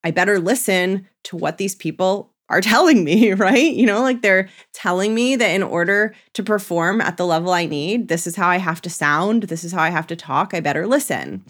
I 0.05 0.11
better 0.11 0.39
listen 0.39 1.09
to 1.25 1.37
what 1.37 1.57
these 1.57 1.75
people 1.75 2.35
are 2.51 2.61
telling 2.63 3.05
me, 3.05 3.33
right? 3.33 3.73
You 3.73 3.87
know, 3.87 4.03
like 4.03 4.21
they're 4.21 4.51
telling 4.75 5.15
me 5.15 5.37
that 5.37 5.51
in 5.51 5.63
order 5.63 6.15
to 6.35 6.43
perform 6.43 7.01
at 7.01 7.17
the 7.17 7.27
level 7.27 7.53
I 7.53 7.65
need, 7.65 8.09
this 8.09 8.27
is 8.27 8.37
how 8.37 8.49
I 8.49 8.59
have 8.59 8.83
to 8.83 8.91
sound, 8.91 9.45
this 9.45 9.65
is 9.65 9.73
how 9.73 9.83
I 9.83 9.91
have 9.91 10.07
to 10.09 10.17
talk, 10.17 10.53
I 10.53 10.61
better 10.61 10.87
listen. 10.87 11.43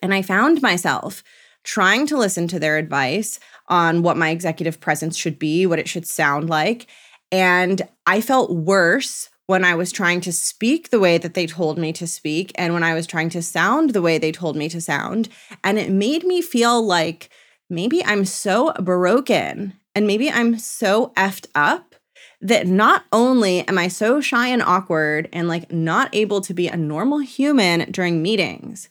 And 0.00 0.14
I 0.14 0.22
found 0.22 0.62
myself 0.62 1.24
trying 1.64 2.06
to 2.06 2.16
listen 2.16 2.48
to 2.48 2.58
their 2.58 2.76
advice 2.76 3.38
on 3.68 4.02
what 4.02 4.16
my 4.16 4.30
executive 4.30 4.80
presence 4.80 5.16
should 5.16 5.38
be, 5.38 5.66
what 5.66 5.78
it 5.78 5.88
should 5.88 6.06
sound 6.06 6.48
like. 6.48 6.86
And 7.30 7.82
I 8.06 8.20
felt 8.20 8.50
worse 8.50 9.28
when 9.46 9.64
I 9.64 9.74
was 9.74 9.92
trying 9.92 10.20
to 10.22 10.32
speak 10.32 10.90
the 10.90 11.00
way 11.00 11.16
that 11.18 11.34
they 11.34 11.46
told 11.46 11.78
me 11.78 11.92
to 11.94 12.06
speak 12.06 12.52
and 12.56 12.74
when 12.74 12.82
I 12.82 12.94
was 12.94 13.06
trying 13.06 13.30
to 13.30 13.42
sound 13.42 13.90
the 13.90 14.02
way 14.02 14.18
they 14.18 14.32
told 14.32 14.56
me 14.56 14.68
to 14.68 14.80
sound. 14.80 15.28
And 15.64 15.78
it 15.78 15.90
made 15.90 16.24
me 16.24 16.42
feel 16.42 16.82
like 16.82 17.30
maybe 17.70 18.04
I'm 18.04 18.24
so 18.24 18.72
broken 18.74 19.74
and 19.94 20.06
maybe 20.06 20.30
I'm 20.30 20.58
so 20.58 21.12
effed 21.16 21.46
up 21.54 21.94
that 22.40 22.66
not 22.66 23.04
only 23.10 23.66
am 23.66 23.78
I 23.78 23.88
so 23.88 24.20
shy 24.20 24.48
and 24.48 24.62
awkward 24.62 25.28
and 25.32 25.48
like 25.48 25.72
not 25.72 26.14
able 26.14 26.40
to 26.42 26.54
be 26.54 26.68
a 26.68 26.76
normal 26.76 27.18
human 27.18 27.90
during 27.90 28.22
meetings, 28.22 28.90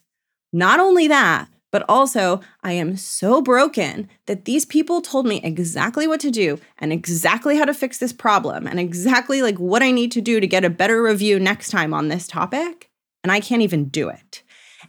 not 0.52 0.80
only 0.80 1.08
that, 1.08 1.48
But 1.70 1.84
also, 1.88 2.40
I 2.62 2.72
am 2.72 2.96
so 2.96 3.42
broken 3.42 4.08
that 4.26 4.46
these 4.46 4.64
people 4.64 5.02
told 5.02 5.26
me 5.26 5.40
exactly 5.42 6.06
what 6.06 6.20
to 6.20 6.30
do 6.30 6.58
and 6.78 6.92
exactly 6.92 7.58
how 7.58 7.66
to 7.66 7.74
fix 7.74 7.98
this 7.98 8.12
problem 8.12 8.66
and 8.66 8.80
exactly 8.80 9.42
like 9.42 9.58
what 9.58 9.82
I 9.82 9.90
need 9.90 10.10
to 10.12 10.22
do 10.22 10.40
to 10.40 10.46
get 10.46 10.64
a 10.64 10.70
better 10.70 11.02
review 11.02 11.38
next 11.38 11.70
time 11.70 11.92
on 11.92 12.08
this 12.08 12.26
topic. 12.26 12.90
And 13.22 13.30
I 13.30 13.40
can't 13.40 13.62
even 13.62 13.88
do 13.88 14.08
it. 14.08 14.42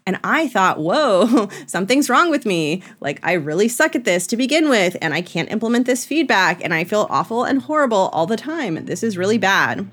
And 0.06 0.20
I 0.24 0.48
thought, 0.48 0.80
whoa, 0.80 1.50
something's 1.68 2.10
wrong 2.10 2.30
with 2.30 2.46
me. 2.46 2.82
Like, 3.02 3.20
I 3.24 3.34
really 3.34 3.68
suck 3.68 3.96
at 3.96 4.06
this 4.06 4.28
to 4.28 4.38
begin 4.38 4.70
with, 4.70 4.96
and 5.02 5.14
I 5.14 5.22
can't 5.22 5.52
implement 5.52 5.86
this 5.86 6.06
feedback, 6.06 6.64
and 6.64 6.74
I 6.74 6.84
feel 6.84 7.08
awful 7.10 7.44
and 7.44 7.62
horrible 7.62 8.10
all 8.14 8.26
the 8.26 8.38
time. 8.38 8.86
This 8.86 9.04
is 9.04 9.18
really 9.18 9.38
bad. 9.38 9.90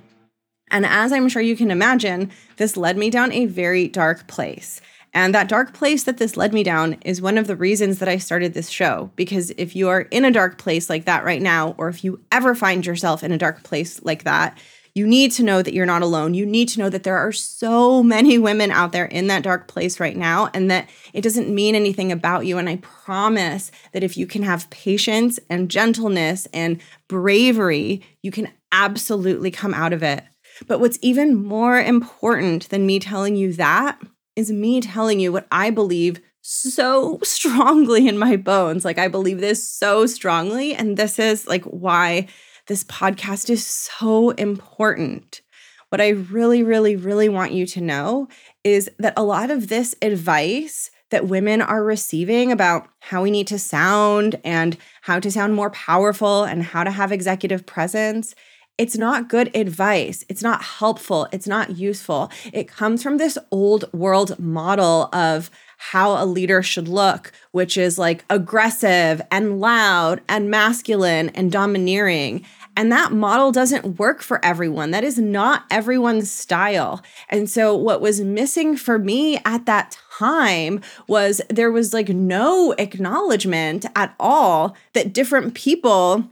And 0.71 0.85
as 0.85 1.13
I'm 1.13 1.29
sure 1.29 1.43
you 1.43 1.57
can 1.57 1.71
imagine, 1.71 2.31
this 2.57 2.77
led 2.77 2.97
me 2.97 3.11
down 3.11 3.33
a 3.33 3.47
very 3.47 3.89
dark 3.89 4.27
place. 4.27 4.81
And 5.17 5.35
that 5.35 5.49
dark 5.49 5.73
place 5.73 6.05
that 6.05 6.19
this 6.19 6.37
led 6.37 6.53
me 6.53 6.63
down 6.63 6.99
is 7.03 7.23
one 7.23 7.39
of 7.39 7.47
the 7.47 7.57
reasons 7.57 8.01
that 8.01 8.09
I 8.09 8.19
started 8.19 8.53
this 8.53 8.69
show. 8.69 9.11
Because 9.17 9.51
if 9.57 9.75
you 9.75 9.89
are 9.89 10.03
in 10.03 10.27
a 10.27 10.31
dark 10.31 10.59
place 10.59 10.91
like 10.91 11.07
that 11.07 11.25
right 11.25 11.41
now, 11.41 11.75
or 11.79 11.89
if 11.89 12.05
you 12.05 12.21
ever 12.31 12.55
find 12.55 12.85
yourself 12.85 13.25
in 13.25 13.33
a 13.33 13.39
dark 13.39 13.63
place 13.63 14.03
like 14.03 14.25
that, 14.25 14.59
you 14.95 15.07
need 15.07 15.33
to 15.33 15.43
know 15.43 15.63
that 15.63 15.73
you're 15.73 15.87
not 15.87 16.03
alone. 16.03 16.35
You 16.35 16.45
need 16.45 16.69
to 16.69 16.81
know 16.81 16.91
that 16.91 17.03
there 17.03 17.17
are 17.17 17.33
so 17.33 18.03
many 18.03 18.37
women 18.37 18.71
out 18.71 18.93
there 18.93 19.07
in 19.07 19.27
that 19.29 19.43
dark 19.43 19.69
place 19.69 19.99
right 19.99 20.19
now, 20.19 20.51
and 20.53 20.71
that 20.71 20.87
it 21.15 21.23
doesn't 21.23 21.49
mean 21.49 21.75
anything 21.75 22.13
about 22.13 22.45
you. 22.45 22.59
And 22.59 22.69
I 22.69 22.77
promise 22.77 23.71
that 23.93 24.05
if 24.05 24.19
you 24.19 24.27
can 24.27 24.43
have 24.43 24.69
patience 24.69 25.41
and 25.49 25.71
gentleness 25.71 26.47
and 26.53 26.79
bravery, 27.09 28.03
you 28.23 28.31
can 28.31 28.51
absolutely 28.71 29.51
come 29.51 29.73
out 29.73 29.95
of 29.95 30.03
it. 30.03 30.25
But 30.67 30.79
what's 30.79 30.99
even 31.01 31.43
more 31.43 31.81
important 31.81 32.69
than 32.69 32.85
me 32.85 32.99
telling 32.99 33.35
you 33.35 33.55
that 33.55 33.99
is 34.37 34.53
me 34.53 34.81
telling 34.81 35.19
you 35.19 35.33
what 35.33 35.49
I 35.51 35.71
believe 35.71 36.21
so 36.43 37.19
strongly 37.25 38.07
in 38.07 38.19
my 38.19 38.37
bones. 38.37 38.85
Like, 38.85 38.99
I 38.99 39.09
believe 39.09 39.41
this 39.41 39.67
so 39.67 40.07
strongly. 40.07 40.75
And 40.75 40.97
this 40.97 41.19
is 41.19 41.47
like 41.47 41.65
why 41.65 42.29
this 42.69 42.85
podcast 42.85 43.51
is 43.51 43.67
so 43.67 44.31
important. 44.31 45.41
What 45.89 46.01
I 46.01 46.11
really, 46.11 46.63
really, 46.63 46.97
really 46.97 47.29
want 47.29 47.53
you 47.53 47.67
to 47.67 47.81
know 47.81 48.29
is 48.65 48.91
that 48.99 49.15
a 49.17 49.23
lot 49.23 49.51
of 49.51 49.69
this 49.69 49.95
advice 50.03 50.91
that 51.11 51.29
women 51.29 51.63
are 51.63 51.85
receiving 51.85 52.51
about 52.51 52.89
how 52.99 53.23
we 53.23 53.31
need 53.31 53.47
to 53.47 53.59
sound 53.59 54.41
and 54.45 54.77
how 55.03 55.21
to 55.21 55.31
sound 55.31 55.55
more 55.55 55.71
powerful 55.71 56.43
and 56.43 56.65
how 56.65 56.83
to 56.83 56.91
have 56.91 57.13
executive 57.13 57.65
presence 57.65 58.35
it's 58.79 58.97
not 58.97 59.29
good 59.29 59.55
advice. 59.57 60.25
It's 60.29 60.43
not 60.43 60.63
helpful. 60.63 61.29
It's 61.33 61.47
not 61.47 61.77
useful. 61.77 62.31
It 62.53 62.69
comes 62.69 63.03
from 63.03 63.17
this 63.17 63.39
old 63.51 63.91
world 63.93 64.39
model 64.39 65.09
of 65.13 65.51
how 65.79 66.23
a 66.23 66.25
leader 66.25 66.63
should 66.63 66.89
look, 66.89 67.33
which 67.53 67.77
is 67.77 67.99
like 67.99 68.25
aggressive 68.31 69.21
and 69.31 69.61
loud 69.61 70.21
and 70.29 70.51
masculine 70.51 71.31
and 71.31 71.53
domineering. 71.53 72.45
And 72.79 72.93
that 72.93 73.13
model 73.13 73.53
doesn't 73.53 73.99
work 73.99 74.21
for 74.21 74.45
everyone. 74.45 74.91
That 74.91 75.05
is 75.05 75.19
not 75.19 75.65
everyone's 75.71 76.31
style. 76.31 77.03
And 77.31 77.49
so, 77.49 77.75
what 77.75 78.03
was 78.03 78.21
missing 78.21 78.77
for 78.77 78.99
me 78.99 79.39
at 79.47 79.65
that 79.65 79.99
time 80.19 80.83
was 81.07 81.41
there 81.49 81.73
was 81.73 81.95
like 81.95 82.11
no 82.11 82.73
acknowledgement 82.73 83.87
at 83.95 84.15
all 84.21 84.77
that 84.93 85.15
different 85.15 85.55
people 85.55 86.31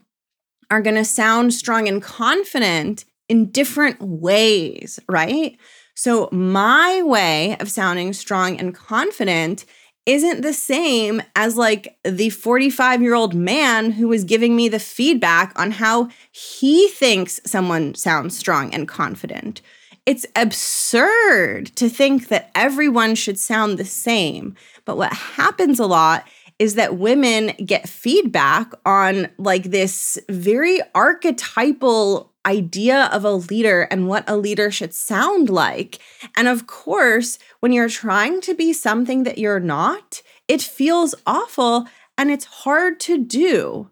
are 0.70 0.82
going 0.82 0.96
to 0.96 1.04
sound 1.04 1.54
strong 1.54 1.88
and 1.88 2.02
confident 2.02 3.04
in 3.28 3.50
different 3.50 4.00
ways, 4.00 4.98
right? 5.08 5.56
So, 5.94 6.28
my 6.32 7.02
way 7.02 7.56
of 7.58 7.70
sounding 7.70 8.12
strong 8.12 8.58
and 8.58 8.74
confident 8.74 9.64
isn't 10.06 10.42
the 10.42 10.52
same 10.52 11.22
as 11.34 11.56
like 11.56 11.96
the 12.04 12.30
45 12.30 13.00
year 13.00 13.14
old 13.14 13.34
man 13.34 13.92
who 13.92 14.08
was 14.08 14.24
giving 14.24 14.54
me 14.54 14.68
the 14.68 14.78
feedback 14.78 15.58
on 15.58 15.70
how 15.70 16.08
he 16.30 16.88
thinks 16.88 17.40
someone 17.46 17.94
sounds 17.94 18.36
strong 18.36 18.74
and 18.74 18.86
confident. 18.86 19.62
It's 20.04 20.26
absurd 20.36 21.74
to 21.76 21.88
think 21.88 22.28
that 22.28 22.50
everyone 22.54 23.14
should 23.14 23.38
sound 23.38 23.78
the 23.78 23.86
same. 23.86 24.54
But 24.84 24.98
what 24.98 25.14
happens 25.14 25.80
a 25.80 25.86
lot 25.86 26.26
is 26.58 26.76
that 26.76 26.96
women 26.96 27.52
get 27.64 27.88
feedback 27.88 28.72
on 28.86 29.28
like 29.38 29.64
this 29.64 30.18
very 30.28 30.80
archetypal 30.94 32.32
idea 32.46 33.08
of 33.12 33.24
a 33.24 33.32
leader 33.32 33.82
and 33.90 34.06
what 34.06 34.28
a 34.28 34.36
leader 34.36 34.70
should 34.70 34.94
sound 34.94 35.48
like. 35.48 35.98
And 36.36 36.46
of 36.46 36.66
course, 36.66 37.38
when 37.60 37.72
you're 37.72 37.88
trying 37.88 38.40
to 38.42 38.54
be 38.54 38.72
something 38.72 39.22
that 39.24 39.38
you're 39.38 39.60
not, 39.60 40.22
it 40.46 40.62
feels 40.62 41.14
awful 41.26 41.86
and 42.18 42.30
it's 42.30 42.44
hard 42.44 43.00
to 43.00 43.18
do. 43.18 43.90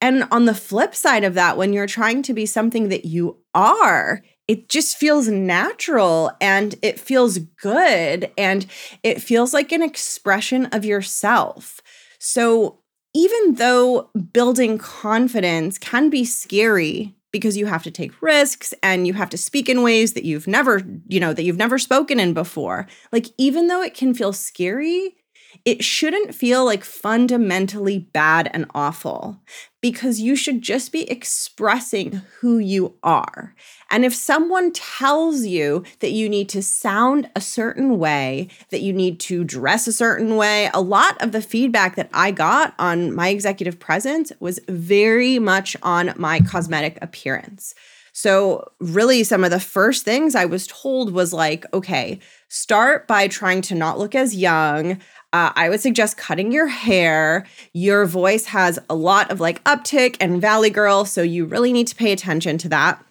And 0.00 0.24
on 0.30 0.46
the 0.46 0.54
flip 0.54 0.94
side 0.94 1.24
of 1.24 1.34
that, 1.34 1.58
when 1.58 1.72
you're 1.72 1.86
trying 1.86 2.22
to 2.22 2.32
be 2.32 2.46
something 2.46 2.88
that 2.88 3.04
you 3.04 3.36
are, 3.54 4.22
it 4.50 4.68
just 4.68 4.96
feels 4.96 5.28
natural 5.28 6.32
and 6.40 6.74
it 6.82 6.98
feels 6.98 7.38
good 7.38 8.32
and 8.36 8.66
it 9.04 9.22
feels 9.22 9.54
like 9.54 9.70
an 9.70 9.80
expression 9.80 10.66
of 10.66 10.84
yourself. 10.84 11.80
So, 12.18 12.80
even 13.14 13.54
though 13.54 14.10
building 14.32 14.76
confidence 14.76 15.78
can 15.78 16.10
be 16.10 16.24
scary 16.24 17.14
because 17.30 17.56
you 17.56 17.66
have 17.66 17.84
to 17.84 17.92
take 17.92 18.20
risks 18.20 18.74
and 18.82 19.06
you 19.06 19.12
have 19.12 19.30
to 19.30 19.38
speak 19.38 19.68
in 19.68 19.84
ways 19.84 20.14
that 20.14 20.24
you've 20.24 20.48
never, 20.48 20.82
you 21.06 21.20
know, 21.20 21.32
that 21.32 21.44
you've 21.44 21.56
never 21.56 21.78
spoken 21.78 22.18
in 22.18 22.34
before. 22.34 22.88
Like 23.12 23.26
even 23.38 23.68
though 23.68 23.82
it 23.82 23.94
can 23.94 24.14
feel 24.14 24.32
scary, 24.32 25.14
it 25.64 25.84
shouldn't 25.84 26.34
feel 26.34 26.64
like 26.64 26.84
fundamentally 26.84 27.98
bad 27.98 28.50
and 28.52 28.66
awful 28.74 29.40
because 29.80 30.20
you 30.20 30.36
should 30.36 30.62
just 30.62 30.92
be 30.92 31.10
expressing 31.10 32.22
who 32.40 32.58
you 32.58 32.94
are. 33.02 33.54
And 33.90 34.04
if 34.04 34.14
someone 34.14 34.72
tells 34.72 35.46
you 35.46 35.84
that 36.00 36.12
you 36.12 36.28
need 36.28 36.48
to 36.50 36.62
sound 36.62 37.28
a 37.34 37.40
certain 37.40 37.98
way, 37.98 38.48
that 38.70 38.82
you 38.82 38.92
need 38.92 39.18
to 39.20 39.42
dress 39.42 39.86
a 39.86 39.92
certain 39.92 40.36
way, 40.36 40.70
a 40.72 40.80
lot 40.80 41.20
of 41.22 41.32
the 41.32 41.42
feedback 41.42 41.96
that 41.96 42.10
I 42.12 42.30
got 42.30 42.74
on 42.78 43.14
my 43.14 43.28
executive 43.28 43.78
presence 43.78 44.32
was 44.38 44.60
very 44.68 45.38
much 45.38 45.76
on 45.82 46.12
my 46.16 46.40
cosmetic 46.40 46.98
appearance. 47.02 47.74
So, 48.12 48.70
really, 48.80 49.24
some 49.24 49.44
of 49.44 49.50
the 49.50 49.60
first 49.60 50.04
things 50.04 50.34
I 50.34 50.44
was 50.44 50.66
told 50.66 51.12
was 51.12 51.32
like, 51.32 51.64
okay, 51.72 52.18
start 52.48 53.06
by 53.06 53.28
trying 53.28 53.62
to 53.62 53.74
not 53.74 53.98
look 53.98 54.14
as 54.14 54.34
young. 54.34 55.00
Uh, 55.32 55.52
I 55.54 55.68
would 55.68 55.80
suggest 55.80 56.16
cutting 56.16 56.50
your 56.50 56.66
hair. 56.66 57.46
Your 57.72 58.04
voice 58.04 58.46
has 58.46 58.78
a 58.88 58.94
lot 58.94 59.30
of 59.30 59.40
like 59.40 59.62
uptick 59.64 60.16
and 60.20 60.40
valley 60.40 60.70
girl, 60.70 61.04
so 61.04 61.22
you 61.22 61.44
really 61.44 61.72
need 61.72 61.86
to 61.88 61.94
pay 61.94 62.12
attention 62.12 62.58
to 62.58 62.68
that. 62.70 63.04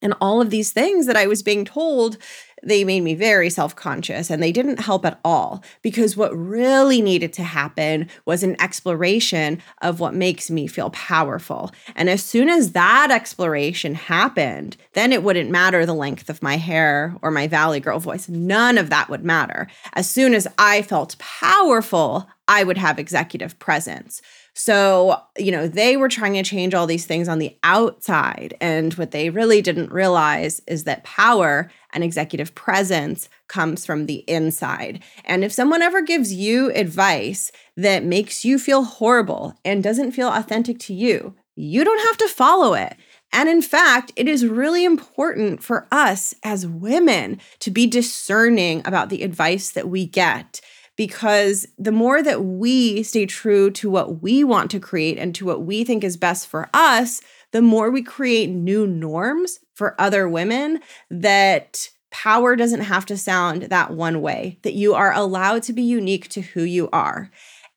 And 0.00 0.14
all 0.20 0.40
of 0.40 0.50
these 0.50 0.70
things 0.70 1.06
that 1.06 1.16
I 1.16 1.26
was 1.26 1.42
being 1.42 1.64
told 1.64 2.18
they 2.62 2.84
made 2.84 3.02
me 3.02 3.14
very 3.14 3.50
self 3.50 3.74
conscious 3.76 4.30
and 4.30 4.42
they 4.42 4.52
didn't 4.52 4.80
help 4.80 5.04
at 5.04 5.20
all 5.24 5.62
because 5.82 6.16
what 6.16 6.36
really 6.36 7.00
needed 7.00 7.32
to 7.34 7.42
happen 7.42 8.08
was 8.24 8.42
an 8.42 8.60
exploration 8.60 9.62
of 9.82 10.00
what 10.00 10.14
makes 10.14 10.50
me 10.50 10.66
feel 10.66 10.90
powerful. 10.90 11.70
And 11.94 12.08
as 12.08 12.22
soon 12.22 12.48
as 12.48 12.72
that 12.72 13.10
exploration 13.10 13.94
happened, 13.94 14.76
then 14.94 15.12
it 15.12 15.22
wouldn't 15.22 15.50
matter 15.50 15.84
the 15.84 15.94
length 15.94 16.28
of 16.28 16.42
my 16.42 16.56
hair 16.56 17.16
or 17.22 17.30
my 17.30 17.46
Valley 17.46 17.80
Girl 17.80 17.98
voice. 17.98 18.28
None 18.28 18.78
of 18.78 18.90
that 18.90 19.08
would 19.08 19.24
matter. 19.24 19.68
As 19.92 20.08
soon 20.08 20.34
as 20.34 20.46
I 20.58 20.82
felt 20.82 21.18
powerful, 21.18 22.28
I 22.48 22.64
would 22.64 22.78
have 22.78 22.98
executive 22.98 23.58
presence. 23.58 24.22
So, 24.54 25.20
you 25.36 25.52
know, 25.52 25.68
they 25.68 25.96
were 25.96 26.08
trying 26.08 26.32
to 26.32 26.42
change 26.42 26.74
all 26.74 26.86
these 26.88 27.06
things 27.06 27.28
on 27.28 27.38
the 27.38 27.56
outside. 27.62 28.56
And 28.60 28.92
what 28.94 29.12
they 29.12 29.30
really 29.30 29.62
didn't 29.62 29.92
realize 29.92 30.60
is 30.66 30.82
that 30.82 31.04
power 31.04 31.70
and 31.92 32.04
executive 32.04 32.54
presence 32.54 33.28
comes 33.48 33.86
from 33.86 34.06
the 34.06 34.24
inside. 34.28 35.02
And 35.24 35.44
if 35.44 35.52
someone 35.52 35.82
ever 35.82 36.02
gives 36.02 36.32
you 36.32 36.70
advice 36.72 37.50
that 37.76 38.04
makes 38.04 38.44
you 38.44 38.58
feel 38.58 38.84
horrible 38.84 39.54
and 39.64 39.82
doesn't 39.82 40.12
feel 40.12 40.28
authentic 40.28 40.78
to 40.80 40.94
you, 40.94 41.34
you 41.56 41.84
don't 41.84 42.06
have 42.06 42.18
to 42.18 42.28
follow 42.28 42.74
it. 42.74 42.96
And 43.32 43.48
in 43.48 43.62
fact, 43.62 44.12
it 44.16 44.28
is 44.28 44.46
really 44.46 44.84
important 44.84 45.62
for 45.62 45.86
us 45.90 46.34
as 46.42 46.66
women 46.66 47.40
to 47.60 47.70
be 47.70 47.86
discerning 47.86 48.82
about 48.84 49.10
the 49.10 49.22
advice 49.22 49.70
that 49.70 49.88
we 49.88 50.06
get 50.06 50.60
because 50.96 51.64
the 51.78 51.92
more 51.92 52.22
that 52.22 52.44
we 52.44 53.02
stay 53.04 53.24
true 53.24 53.70
to 53.70 53.88
what 53.88 54.20
we 54.20 54.42
want 54.42 54.70
to 54.72 54.80
create 54.80 55.16
and 55.16 55.34
to 55.34 55.44
what 55.44 55.62
we 55.62 55.84
think 55.84 56.02
is 56.02 56.16
best 56.16 56.48
for 56.48 56.68
us, 56.74 57.20
the 57.52 57.62
more 57.62 57.90
we 57.90 58.02
create 58.02 58.50
new 58.50 58.86
norms 58.86 59.60
for 59.78 59.94
other 59.96 60.28
women 60.28 60.80
that 61.08 61.88
power 62.10 62.56
doesn't 62.56 62.80
have 62.80 63.06
to 63.06 63.16
sound 63.16 63.62
that 63.62 63.92
one 63.92 64.20
way, 64.20 64.58
that 64.62 64.74
you 64.74 64.92
are 64.92 65.12
allowed 65.12 65.62
to 65.62 65.72
be 65.72 65.82
unique 65.82 66.28
to 66.30 66.40
who 66.40 66.64
you 66.64 66.88
are. 66.92 67.30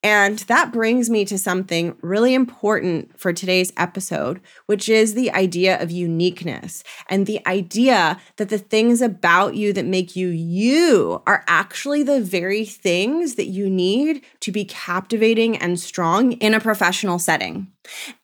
And 0.03 0.39
that 0.39 0.73
brings 0.73 1.11
me 1.11 1.25
to 1.25 1.37
something 1.37 1.95
really 2.01 2.33
important 2.33 3.19
for 3.19 3.31
today's 3.31 3.71
episode, 3.77 4.41
which 4.65 4.89
is 4.89 5.13
the 5.13 5.31
idea 5.31 5.79
of 5.79 5.91
uniqueness 5.91 6.83
and 7.07 7.27
the 7.27 7.39
idea 7.45 8.19
that 8.37 8.49
the 8.49 8.57
things 8.57 8.99
about 9.03 9.53
you 9.53 9.71
that 9.73 9.85
make 9.85 10.15
you 10.15 10.29
you 10.29 11.21
are 11.27 11.43
actually 11.45 12.01
the 12.01 12.19
very 12.19 12.65
things 12.65 13.35
that 13.35 13.45
you 13.45 13.69
need 13.69 14.23
to 14.39 14.51
be 14.51 14.65
captivating 14.65 15.55
and 15.55 15.79
strong 15.79 16.31
in 16.31 16.55
a 16.55 16.59
professional 16.59 17.19
setting. 17.19 17.67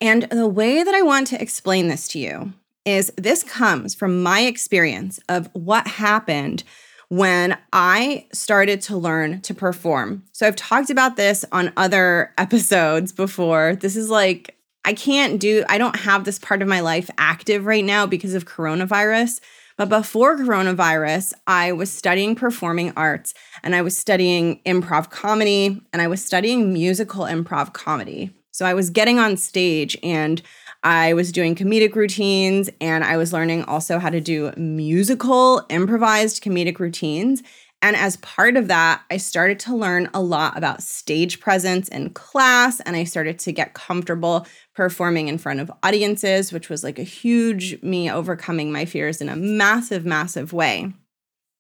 And 0.02 0.24
the 0.32 0.48
way 0.48 0.82
that 0.82 0.96
I 0.96 1.04
want 1.04 1.28
to 1.28 1.40
explain 1.40 1.90
this 1.90 2.08
to 2.08 2.18
you 2.18 2.54
is 2.88 3.12
this 3.18 3.44
comes 3.44 3.94
from 3.94 4.24
my 4.24 4.42
experience 4.42 5.20
of 5.28 5.50
what 5.52 5.86
happened 5.86 6.64
when 7.10 7.58
I 7.74 8.26
started 8.34 8.82
to 8.84 8.98
learn 8.98 9.42
to 9.42 9.54
perform. 9.54 10.24
So 10.32 10.48
I've 10.48 10.56
talked 10.56 10.90
about 10.90 11.18
this 11.18 11.44
on 11.52 11.74
other 11.76 12.34
episodes 12.38 13.12
before. 13.12 13.76
This 13.76 13.96
is 13.96 14.10
like, 14.10 14.56
I 14.86 14.94
can't 14.94 15.40
do, 15.40 15.66
I 15.68 15.78
don't 15.78 15.98
have 15.98 16.24
this 16.24 16.40
part 16.40 16.62
of 16.62 16.70
my 16.70 16.80
life 16.80 17.10
active 17.18 17.66
right 17.66 17.84
now 17.84 18.06
because 18.06 18.34
of 18.34 18.46
coronavirus. 18.46 19.42
But 19.78 19.90
before 19.90 20.38
coronavirus, 20.38 21.34
I 21.46 21.74
was 21.74 21.92
studying 21.92 22.36
performing 22.36 22.94
arts 22.96 23.34
and 23.64 23.76
I 23.76 23.82
was 23.82 23.98
studying 23.98 24.62
improv 24.66 25.10
comedy 25.10 25.82
and 25.92 26.02
I 26.02 26.08
was 26.08 26.24
studying 26.24 26.72
musical 26.72 27.26
improv 27.26 27.74
comedy. 27.74 28.34
So 28.52 28.66
I 28.66 28.74
was 28.74 28.90
getting 28.90 29.20
on 29.20 29.38
stage 29.38 29.96
and 30.02 30.42
I 30.84 31.14
was 31.14 31.32
doing 31.32 31.56
comedic 31.56 31.96
routines 31.96 32.70
and 32.80 33.04
I 33.04 33.18
was 33.18 33.34
learning 33.34 33.64
also 33.64 34.00
how 34.00 34.10
to 34.10 34.22
do 34.22 34.52
musical 34.58 35.66
improvised 35.70 36.44
comedic 36.44 36.80
routines. 36.80 37.44
And 37.82 37.96
as 37.96 38.18
part 38.18 38.58
of 38.58 38.68
that, 38.70 39.04
I 39.12 39.18
started 39.18 39.60
to 39.62 39.76
learn 39.76 40.10
a 40.14 40.22
lot 40.22 40.58
about 40.58 40.82
stage 40.82 41.40
presence 41.40 41.88
in 41.90 42.10
class 42.12 42.80
and 42.82 42.96
I 42.96 43.04
started 43.04 43.38
to 43.40 43.52
get 43.52 43.74
comfortable 43.74 44.48
performing 44.74 45.28
in 45.28 45.38
front 45.38 45.60
of 45.60 45.72
audiences, 45.84 46.52
which 46.52 46.70
was 46.70 46.84
like 46.84 46.98
a 46.98 47.04
huge 47.04 47.82
me 47.84 48.10
overcoming 48.10 48.72
my 48.72 48.86
fears 48.86 49.22
in 49.22 49.30
a 49.30 49.36
massive, 49.36 50.06
massive 50.06 50.54
way. 50.54 50.92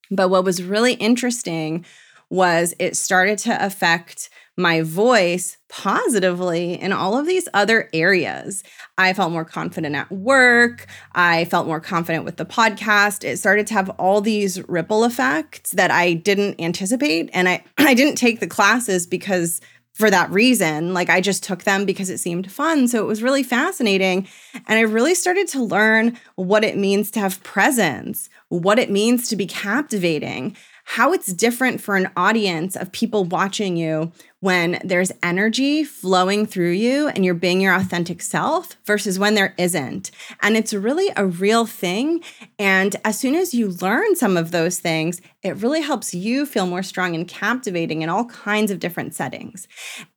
But 0.09 0.29
what 0.29 0.43
was 0.43 0.63
really 0.63 0.93
interesting 0.93 1.85
was 2.29 2.73
it 2.79 2.97
started 2.97 3.37
to 3.39 3.65
affect 3.65 4.29
my 4.57 4.81
voice 4.81 5.57
positively 5.69 6.73
in 6.73 6.91
all 6.91 7.17
of 7.17 7.27
these 7.27 7.47
other 7.53 7.89
areas. 7.93 8.63
I 8.97 9.13
felt 9.13 9.31
more 9.31 9.45
confident 9.45 9.95
at 9.95 10.11
work. 10.11 10.87
I 11.13 11.45
felt 11.45 11.67
more 11.67 11.79
confident 11.79 12.25
with 12.25 12.37
the 12.37 12.45
podcast. 12.45 13.23
It 13.23 13.37
started 13.37 13.67
to 13.67 13.75
have 13.75 13.89
all 13.91 14.19
these 14.19 14.67
ripple 14.67 15.03
effects 15.03 15.71
that 15.71 15.91
I 15.91 16.13
didn't 16.13 16.59
anticipate. 16.59 17.29
And 17.33 17.47
I, 17.47 17.63
I 17.77 17.93
didn't 17.93 18.15
take 18.15 18.39
the 18.39 18.47
classes 18.47 19.05
because 19.05 19.61
for 19.97 20.11
that 20.11 20.29
reason. 20.29 20.93
Like 20.93 21.09
I 21.09 21.21
just 21.21 21.43
took 21.43 21.63
them 21.63 21.83
because 21.83 22.11
it 22.11 22.19
seemed 22.19 22.51
fun. 22.51 22.87
So 22.87 22.99
it 22.99 23.07
was 23.07 23.23
really 23.23 23.41
fascinating. 23.41 24.27
And 24.53 24.77
I 24.77 24.81
really 24.81 25.15
started 25.15 25.47
to 25.49 25.63
learn 25.63 26.19
what 26.35 26.63
it 26.63 26.77
means 26.77 27.09
to 27.11 27.19
have 27.19 27.41
presence, 27.41 28.29
what 28.49 28.77
it 28.77 28.91
means 28.91 29.27
to 29.29 29.35
be 29.35 29.47
captivating, 29.47 30.55
how 30.83 31.13
it's 31.13 31.33
different 31.33 31.81
for 31.81 31.95
an 31.95 32.11
audience 32.15 32.75
of 32.75 32.91
people 32.91 33.25
watching 33.25 33.75
you 33.75 34.11
when 34.39 34.79
there's 34.83 35.11
energy 35.23 35.83
flowing 35.83 36.45
through 36.45 36.71
you 36.71 37.07
and 37.07 37.25
you're 37.25 37.33
being 37.33 37.59
your 37.59 37.73
authentic 37.73 38.21
self 38.21 38.77
versus 38.85 39.17
when 39.17 39.33
there 39.33 39.55
isn't. 39.57 40.11
And 40.41 40.55
it's 40.55 40.73
really 40.73 41.11
a 41.15 41.25
real 41.25 41.65
thing. 41.65 42.23
And 42.59 42.95
as 43.03 43.19
soon 43.19 43.35
as 43.35 43.53
you 43.53 43.69
learn 43.69 44.15
some 44.15 44.37
of 44.37 44.51
those 44.51 44.79
things, 44.79 45.21
it 45.43 45.61
really 45.61 45.81
helps 45.81 46.15
you 46.15 46.45
feel 46.45 46.65
more 46.65 46.81
strong 46.81 47.13
and 47.13 47.27
captivating 47.27 48.01
in 48.01 48.09
all 48.09 48.25
kinds 48.25 48.71
of 48.71 48.79
different 48.79 49.13
settings. 49.13 49.67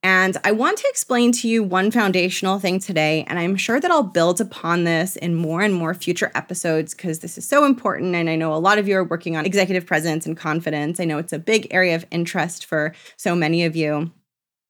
And 0.01 0.35
I 0.43 0.51
want 0.51 0.79
to 0.79 0.87
explain 0.89 1.31
to 1.33 1.47
you 1.47 1.63
one 1.63 1.91
foundational 1.91 2.59
thing 2.59 2.79
today. 2.79 3.23
And 3.27 3.37
I'm 3.37 3.55
sure 3.55 3.79
that 3.79 3.91
I'll 3.91 4.01
build 4.01 4.41
upon 4.41 4.83
this 4.83 5.15
in 5.15 5.35
more 5.35 5.61
and 5.61 5.75
more 5.75 5.93
future 5.93 6.31
episodes 6.33 6.95
because 6.95 7.19
this 7.19 7.37
is 7.37 7.47
so 7.47 7.65
important. 7.65 8.15
And 8.15 8.29
I 8.29 8.35
know 8.35 8.53
a 8.53 8.55
lot 8.55 8.79
of 8.79 8.87
you 8.87 8.97
are 8.97 9.03
working 9.03 9.37
on 9.37 9.45
executive 9.45 9.85
presence 9.85 10.25
and 10.25 10.35
confidence. 10.35 10.99
I 10.99 11.05
know 11.05 11.19
it's 11.19 11.33
a 11.33 11.39
big 11.39 11.67
area 11.69 11.95
of 11.95 12.05
interest 12.09 12.65
for 12.65 12.95
so 13.15 13.35
many 13.35 13.63
of 13.63 13.75
you. 13.75 14.11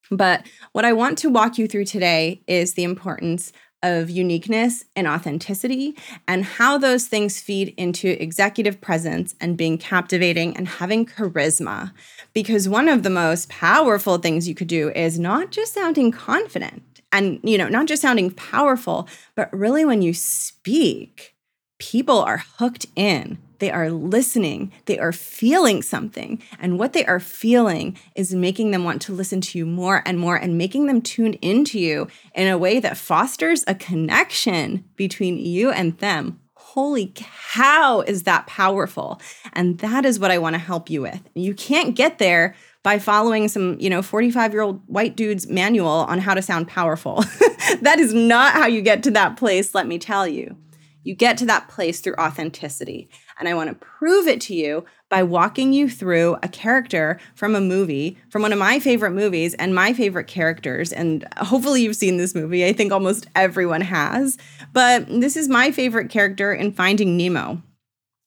But 0.10 0.46
what 0.74 0.84
I 0.84 0.92
want 0.92 1.18
to 1.20 1.30
walk 1.30 1.58
you 1.58 1.68
through 1.68 1.86
today 1.86 2.44
is 2.46 2.74
the 2.74 2.84
importance 2.84 3.54
of 3.84 4.10
uniqueness 4.10 4.86
and 4.96 5.08
authenticity 5.08 5.96
and 6.28 6.44
how 6.44 6.78
those 6.78 7.08
things 7.08 7.42
feed 7.42 7.74
into 7.78 8.22
executive 8.22 8.80
presence 8.82 9.36
and 9.42 9.58
being 9.58 9.78
captivating 9.78 10.56
and 10.56 10.68
having 10.68 11.06
charisma. 11.06 11.92
Because 12.34 12.70
one 12.70 12.88
of 12.88 13.04
the 13.04 13.10
most 13.10 13.50
powerful 13.50 14.18
things 14.18 14.48
you 14.48 14.56
could 14.56 14.68
do 14.68 14.92
is 14.92 15.20
not 15.20 15.52
just 15.52 15.74
sounding 15.74 16.12
confident 16.12 16.84
and, 17.12 17.40
you 17.44 17.58
know, 17.58 17.68
not 17.68 17.88
just 17.88 18.02
sounding 18.02 18.32
powerful, 18.32 19.08
but 19.36 19.52
really 19.52 19.84
when 19.84 20.02
you 20.02 20.14
speak, 20.14 21.36
people 21.80 22.20
are 22.20 22.44
hooked 22.58 22.86
in 22.96 23.38
they 23.62 23.72
are 23.72 23.92
listening, 23.92 24.74
they 24.88 25.00
are 25.00 25.14
feeling 25.14 25.84
something. 25.84 26.42
And 26.60 26.80
what 26.80 26.94
they 26.94 27.06
are 27.06 27.20
feeling 27.20 27.96
is 28.16 28.34
making 28.34 28.72
them 28.72 28.84
want 28.84 29.04
to 29.04 29.14
listen 29.14 29.40
to 29.40 29.58
you 29.58 29.68
more 29.68 30.02
and 30.06 30.20
more 30.20 30.36
and 30.36 30.58
making 30.58 30.88
them 30.88 31.02
tuned 31.02 31.38
into 31.42 31.80
you 31.80 32.08
in 32.36 32.48
a 32.48 32.58
way 32.58 32.80
that 32.80 32.98
fosters 32.98 33.64
a 33.68 33.76
connection 33.76 34.84
between 34.96 35.38
you 35.38 35.70
and 35.70 35.96
them. 36.00 36.40
Holy 36.56 37.14
cow, 37.16 38.04
is 38.08 38.24
that 38.24 38.48
powerful? 38.48 39.22
And 39.54 39.78
that 39.80 40.06
is 40.06 40.20
what 40.20 40.32
I 40.32 40.40
want 40.40 40.56
to 40.56 40.60
help 40.60 40.90
you 40.90 41.04
with. 41.04 41.22
You 41.36 41.54
can't 41.54 41.96
get 41.96 42.18
there 42.18 42.56
by 42.82 42.98
following 42.98 43.48
some, 43.48 43.78
you 43.80 43.92
know, 43.92 44.02
45 44.02 44.54
year 44.54 44.64
old 44.64 44.82
white 44.88 45.16
dude's 45.16 45.48
manual 45.48 45.88
on 45.88 46.18
how 46.18 46.34
to 46.34 46.42
sound 46.42 46.68
powerful. 46.68 47.24
that 47.82 48.00
is 48.00 48.12
not 48.12 48.54
how 48.54 48.66
you 48.66 48.82
get 48.82 49.04
to 49.04 49.12
that 49.12 49.38
place, 49.38 49.76
let 49.76 49.86
me 49.86 50.00
tell 50.00 50.28
you. 50.28 50.58
You 51.04 51.16
get 51.16 51.38
to 51.40 51.46
that 51.48 51.68
place 51.68 52.00
through 52.00 52.16
authenticity. 52.16 53.10
And 53.40 53.48
I 53.48 53.54
want 53.54 53.70
to 53.70 53.86
prove 53.86 54.28
it 54.28 54.42
to 54.42 54.54
you 54.54 54.86
by 55.10 55.24
walking 55.24 55.74
you 55.74 55.90
through 55.90 56.38
a 56.42 56.48
character 56.48 57.20
from 57.36 57.56
a 57.56 57.62
movie, 57.62 58.18
from 58.30 58.42
one 58.42 58.54
of 58.54 58.60
my 58.60 58.80
favorite 58.80 59.12
movies 59.12 59.54
and 59.56 59.76
my 59.76 59.94
favorite 59.94 60.28
characters. 60.28 60.94
And 60.94 61.28
hopefully 61.38 61.82
you've 61.82 61.96
seen 61.96 62.18
this 62.18 62.34
movie. 62.34 62.66
I 62.66 62.74
think 62.74 62.92
almost 62.92 63.28
everyone 63.36 63.82
has. 63.82 64.38
But 64.74 65.08
this 65.08 65.36
is 65.36 65.50
my 65.50 65.72
favorite 65.72 66.10
character 66.10 66.54
in 66.54 66.72
Finding 66.72 67.18
Nemo. 67.18 67.62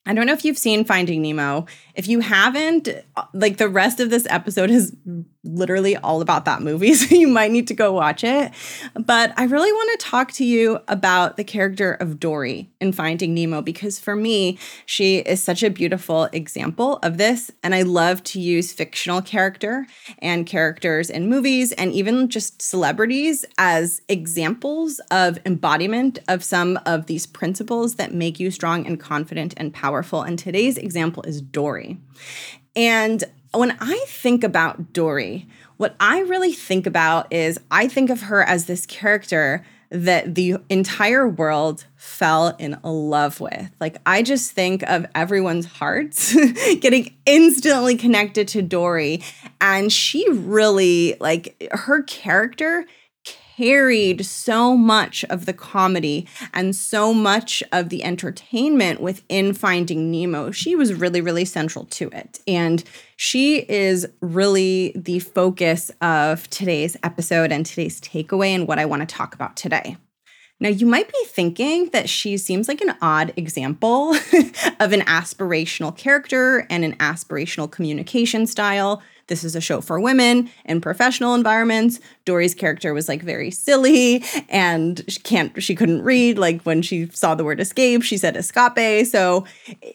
I 0.06 0.12
don't 0.12 0.26
know 0.26 0.34
if 0.34 0.44
you've 0.44 0.58
seen 0.58 0.84
Finding 0.84 1.22
Nemo. 1.22 1.66
If 1.94 2.09
you 2.09 2.20
haven't, 2.20 2.88
like 3.33 3.59
the 3.59 3.68
rest 3.68 4.00
of 4.00 4.11
this 4.11 4.26
episode 4.28 4.70
is 4.70 4.94
literally 5.44 5.96
all 5.96 6.20
about 6.20 6.44
that 6.46 6.62
movie, 6.62 6.94
so 6.94 7.14
you 7.14 7.28
might 7.28 7.50
need 7.50 7.68
to 7.68 7.74
go 7.74 7.92
watch 7.92 8.24
it. 8.24 8.52
But 8.94 9.33
I 9.37 9.44
really 9.44 9.72
want 9.72 10.00
to 10.00 10.07
talk 10.07 10.33
to 10.33 10.44
you 10.44 10.80
about 10.88 11.37
the 11.37 11.44
character 11.44 11.92
of 11.92 12.18
Dory 12.18 12.70
in 12.80 12.92
Finding 12.92 13.35
Nemo 13.35 13.62
because 13.62 13.98
for 13.98 14.16
me, 14.16 14.59
she 14.87 15.18
is 15.18 15.42
such 15.42 15.62
a 15.62 15.70
beautiful 15.70 16.24
example 16.33 16.98
of 17.02 17.18
this. 17.18 17.50
And 17.62 17.74
I 17.74 17.83
love 17.83 18.22
to 18.24 18.40
use 18.40 18.72
fictional 18.72 19.22
character 19.22 19.87
and 20.18 20.46
characters 20.46 21.11
in 21.11 21.28
movies 21.28 21.72
and 21.72 21.92
even 21.92 22.28
just 22.28 22.61
celebrities 22.61 23.44
as 23.59 24.00
examples 24.09 25.00
of 25.11 25.38
embodiment 25.46 26.18
of 26.28 26.42
some 26.42 26.78
of 26.87 27.07
these 27.07 27.26
principles 27.26 27.96
that 27.96 28.14
make 28.14 28.40
you 28.40 28.50
strong 28.50 28.87
and 28.87 28.98
confident 28.98 29.54
and 29.57 29.72
powerful. 29.72 30.22
And 30.22 30.38
today's 30.38 30.78
example 30.78 31.22
is 31.24 31.40
Dory. 31.40 31.83
And 32.76 33.24
when 33.52 33.76
I 33.80 34.04
think 34.08 34.42
about 34.42 34.92
Dory, 34.92 35.46
what 35.76 35.94
I 36.00 36.20
really 36.20 36.52
think 36.52 36.86
about 36.86 37.32
is 37.32 37.58
I 37.70 37.88
think 37.88 38.10
of 38.10 38.22
her 38.22 38.42
as 38.42 38.66
this 38.66 38.86
character 38.86 39.64
that 39.90 40.34
the 40.34 40.56
entire 40.68 41.28
world 41.28 41.84
fell 41.94 42.48
in 42.58 42.76
love 42.82 43.40
with. 43.40 43.70
Like, 43.80 43.98
I 44.04 44.22
just 44.22 44.50
think 44.50 44.82
of 44.82 45.06
everyone's 45.14 45.66
hearts 45.66 46.34
getting 46.80 47.14
instantly 47.26 47.96
connected 47.96 48.48
to 48.48 48.62
Dory. 48.62 49.22
And 49.60 49.92
she 49.92 50.28
really, 50.30 51.16
like, 51.20 51.68
her 51.72 52.02
character 52.02 52.86
carried 53.56 54.24
so 54.24 54.76
much 54.76 55.24
of 55.24 55.46
the 55.46 55.52
comedy 55.52 56.26
and 56.52 56.74
so 56.74 57.14
much 57.14 57.62
of 57.72 57.88
the 57.88 58.04
entertainment 58.04 59.00
within 59.00 59.52
Finding 59.52 60.10
Nemo. 60.10 60.50
She 60.50 60.74
was 60.74 60.94
really, 60.94 61.20
really 61.20 61.44
central 61.44 61.84
to 61.86 62.08
it. 62.10 62.40
And 62.46 62.82
she 63.16 63.58
is 63.58 64.06
really 64.20 64.92
the 64.96 65.20
focus 65.20 65.90
of 66.00 66.48
today's 66.50 66.96
episode 67.02 67.52
and 67.52 67.64
today's 67.64 68.00
takeaway 68.00 68.48
and 68.48 68.66
what 68.66 68.78
I 68.78 68.86
want 68.86 69.08
to 69.08 69.14
talk 69.14 69.34
about 69.34 69.56
today. 69.56 69.96
Now, 70.60 70.68
you 70.68 70.86
might 70.86 71.08
be 71.08 71.24
thinking 71.26 71.90
that 71.90 72.08
she 72.08 72.36
seems 72.36 72.68
like 72.68 72.80
an 72.80 72.94
odd 73.02 73.32
example 73.36 74.14
of 74.80 74.92
an 74.92 75.00
aspirational 75.02 75.96
character 75.96 76.66
and 76.70 76.84
an 76.84 76.96
aspirational 76.96 77.70
communication 77.70 78.46
style. 78.46 79.02
This 79.28 79.44
is 79.44 79.56
a 79.56 79.60
show 79.60 79.80
for 79.80 80.00
women 80.00 80.50
in 80.64 80.80
professional 80.80 81.34
environments. 81.34 82.00
Dory's 82.24 82.54
character 82.54 82.94
was 82.94 83.08
like 83.08 83.22
very 83.22 83.50
silly 83.50 84.24
and 84.48 85.04
she 85.08 85.20
can't 85.20 85.62
she 85.62 85.74
couldn't 85.74 86.02
read 86.02 86.38
like 86.38 86.62
when 86.62 86.82
she 86.82 87.06
saw 87.08 87.34
the 87.34 87.44
word 87.44 87.60
escape, 87.60 88.02
she 88.02 88.18
said 88.18 88.37
escape. 88.37 89.06
So 89.06 89.44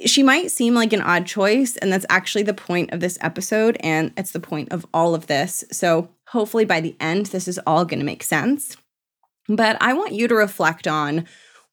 she 0.05 0.23
might 0.23 0.51
seem 0.51 0.73
like 0.73 0.93
an 0.93 1.01
odd 1.01 1.25
choice 1.25 1.77
and 1.77 1.91
that's 1.91 2.05
actually 2.09 2.43
the 2.43 2.53
point 2.53 2.91
of 2.91 2.99
this 2.99 3.17
episode 3.21 3.77
and 3.81 4.11
it's 4.17 4.31
the 4.31 4.39
point 4.39 4.71
of 4.71 4.85
all 4.93 5.15
of 5.15 5.27
this. 5.27 5.63
So 5.71 6.09
Hopefully, 6.29 6.65
by 6.65 6.79
the 6.79 6.95
end, 6.99 7.27
this 7.27 7.47
is 7.47 7.59
all 7.65 7.85
going 7.85 7.99
to 7.99 8.05
make 8.05 8.21
sense. 8.21 8.77
But 9.47 9.77
I 9.81 9.93
want 9.93 10.13
you 10.13 10.27
to 10.27 10.35
reflect 10.35 10.87
on 10.87 11.25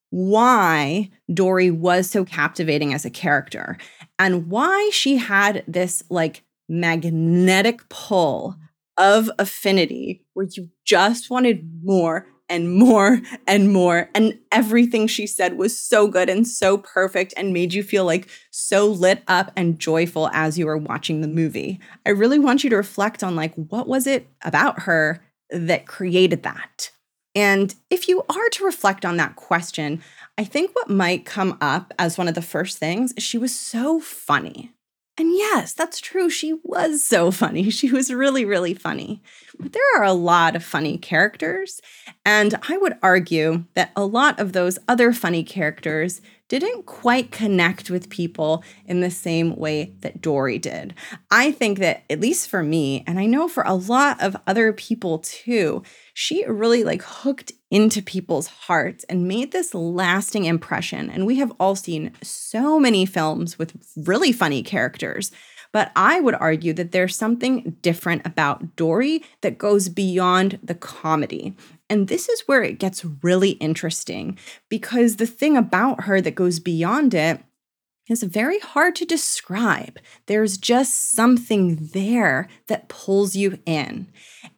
why 0.08 1.10
Dory 1.32 1.70
was 1.70 2.08
so 2.08 2.24
captivating 2.24 2.94
as 2.94 3.04
a 3.04 3.10
character 3.10 3.76
and 4.18 4.48
why 4.48 4.88
she 4.94 5.16
had 5.18 5.62
this 5.68 6.02
like 6.08 6.42
magnetic 6.68 7.88
pull 7.88 8.56
of 8.96 9.30
affinity 9.38 10.24
where 10.34 10.46
you 10.50 10.70
just 10.84 11.30
wanted 11.30 11.68
more 11.82 12.26
and 12.48 12.72
more 12.72 13.20
and 13.46 13.72
more. 13.72 14.08
And 14.14 14.38
everything 14.52 15.06
she 15.06 15.26
said 15.26 15.58
was 15.58 15.78
so 15.78 16.06
good 16.08 16.28
and 16.28 16.46
so 16.46 16.78
perfect 16.78 17.34
and 17.36 17.52
made 17.52 17.72
you 17.72 17.82
feel 17.82 18.04
like 18.04 18.28
so 18.50 18.86
lit 18.86 19.22
up 19.26 19.50
and 19.56 19.78
joyful 19.78 20.28
as 20.32 20.58
you 20.58 20.66
were 20.66 20.78
watching 20.78 21.20
the 21.20 21.28
movie. 21.28 21.80
I 22.04 22.10
really 22.10 22.38
want 22.38 22.64
you 22.64 22.70
to 22.70 22.76
reflect 22.76 23.24
on 23.24 23.36
like, 23.36 23.54
what 23.54 23.88
was 23.88 24.06
it 24.06 24.28
about 24.42 24.82
her 24.82 25.22
that 25.50 25.86
created 25.86 26.42
that? 26.44 26.90
And 27.34 27.74
if 27.90 28.08
you 28.08 28.24
are 28.30 28.48
to 28.52 28.64
reflect 28.64 29.04
on 29.04 29.18
that 29.18 29.36
question, 29.36 30.02
I 30.38 30.44
think 30.44 30.74
what 30.74 30.88
might 30.88 31.26
come 31.26 31.58
up 31.60 31.92
as 31.98 32.16
one 32.16 32.28
of 32.28 32.34
the 32.34 32.42
first 32.42 32.78
things 32.78 33.12
is 33.12 33.22
she 33.22 33.38
was 33.38 33.54
so 33.54 34.00
funny. 34.00 34.72
And 35.18 35.32
yes, 35.32 35.72
that's 35.72 36.00
true. 36.00 36.28
She 36.28 36.58
was 36.62 37.02
so 37.02 37.30
funny. 37.30 37.70
She 37.76 37.90
was 37.90 38.12
really, 38.12 38.44
really 38.44 38.74
funny. 38.74 39.22
But 39.58 39.72
there 39.72 39.82
are 39.96 40.04
a 40.04 40.12
lot 40.12 40.54
of 40.56 40.64
funny 40.64 40.98
characters. 40.98 41.80
And 42.24 42.54
I 42.68 42.76
would 42.76 42.94
argue 43.02 43.64
that 43.74 43.92
a 43.96 44.04
lot 44.04 44.38
of 44.38 44.52
those 44.52 44.78
other 44.88 45.12
funny 45.12 45.42
characters 45.42 46.20
didn't 46.48 46.86
quite 46.86 47.32
connect 47.32 47.90
with 47.90 48.08
people 48.08 48.62
in 48.84 49.00
the 49.00 49.10
same 49.10 49.56
way 49.56 49.94
that 50.00 50.20
Dory 50.20 50.58
did. 50.58 50.94
I 51.30 51.50
think 51.50 51.78
that, 51.80 52.04
at 52.08 52.20
least 52.20 52.48
for 52.48 52.62
me, 52.62 53.02
and 53.06 53.18
I 53.18 53.26
know 53.26 53.48
for 53.48 53.64
a 53.64 53.74
lot 53.74 54.22
of 54.22 54.36
other 54.46 54.72
people 54.72 55.18
too, 55.18 55.82
she 56.14 56.44
really 56.46 56.84
like 56.84 57.02
hooked 57.02 57.52
into 57.70 58.00
people's 58.00 58.46
hearts 58.46 59.04
and 59.04 59.26
made 59.26 59.50
this 59.52 59.74
lasting 59.74 60.44
impression. 60.44 61.10
And 61.10 61.26
we 61.26 61.36
have 61.36 61.52
all 61.58 61.74
seen 61.74 62.12
so 62.22 62.78
many 62.78 63.06
films 63.06 63.58
with 63.58 63.76
really 63.96 64.32
funny 64.32 64.62
characters. 64.62 65.32
But 65.72 65.90
I 65.94 66.20
would 66.20 66.36
argue 66.36 66.72
that 66.74 66.92
there's 66.92 67.16
something 67.16 67.76
different 67.82 68.24
about 68.24 68.76
Dory 68.76 69.22
that 69.42 69.58
goes 69.58 69.88
beyond 69.88 70.58
the 70.62 70.74
comedy. 70.74 71.54
And 71.88 72.08
this 72.08 72.28
is 72.28 72.42
where 72.46 72.62
it 72.62 72.78
gets 72.78 73.04
really 73.22 73.50
interesting 73.52 74.38
because 74.68 75.16
the 75.16 75.26
thing 75.26 75.56
about 75.56 76.04
her 76.04 76.20
that 76.20 76.34
goes 76.34 76.58
beyond 76.58 77.14
it 77.14 77.40
is 78.08 78.22
very 78.22 78.58
hard 78.60 78.94
to 78.96 79.04
describe. 79.04 79.98
There's 80.26 80.56
just 80.56 81.12
something 81.12 81.88
there 81.92 82.48
that 82.68 82.88
pulls 82.88 83.34
you 83.34 83.58
in. 83.66 84.06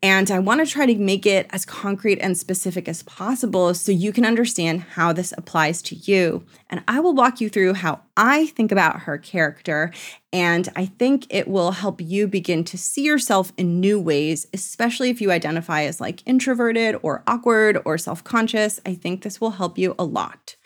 And 0.02 0.30
I 0.30 0.38
want 0.38 0.64
to 0.64 0.70
try 0.70 0.86
to 0.86 0.94
make 0.96 1.26
it 1.26 1.46
as 1.50 1.64
concrete 1.64 2.18
and 2.20 2.36
specific 2.36 2.88
as 2.88 3.02
possible 3.02 3.74
so 3.74 3.90
you 3.90 4.12
can 4.12 4.24
understand 4.24 4.82
how 4.82 5.12
this 5.12 5.32
applies 5.36 5.82
to 5.82 5.96
you. 5.96 6.44
And 6.70 6.84
I 6.86 7.00
will 7.00 7.14
walk 7.14 7.40
you 7.40 7.48
through 7.48 7.74
how 7.74 8.02
I 8.16 8.46
think 8.46 8.70
about 8.70 9.00
her 9.00 9.18
character. 9.18 9.92
And 10.32 10.68
I 10.76 10.86
think 10.86 11.26
it 11.30 11.48
will 11.48 11.72
help 11.72 12.00
you 12.00 12.28
begin 12.28 12.62
to 12.64 12.78
see 12.78 13.02
yourself 13.02 13.52
in 13.56 13.80
new 13.80 13.98
ways, 13.98 14.46
especially 14.52 15.10
if 15.10 15.20
you 15.20 15.32
identify 15.32 15.82
as 15.82 16.00
like 16.00 16.22
introverted 16.26 16.96
or 17.02 17.24
awkward 17.26 17.80
or 17.84 17.96
self 17.98 18.22
conscious. 18.22 18.78
I 18.84 18.94
think 18.94 19.22
this 19.22 19.40
will 19.40 19.52
help 19.52 19.78
you 19.78 19.94
a 19.98 20.04
lot. 20.04 20.56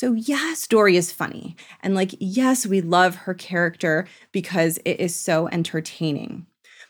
So, 0.00 0.14
yes, 0.14 0.66
Dory 0.66 0.96
is 0.96 1.12
funny. 1.12 1.56
And 1.82 1.94
like, 1.94 2.14
yes, 2.18 2.66
we 2.66 2.80
love 2.80 3.16
her 3.16 3.34
character 3.34 4.06
because 4.32 4.78
it 4.86 4.98
is 4.98 5.14
so 5.14 5.46
entertaining. 5.48 6.46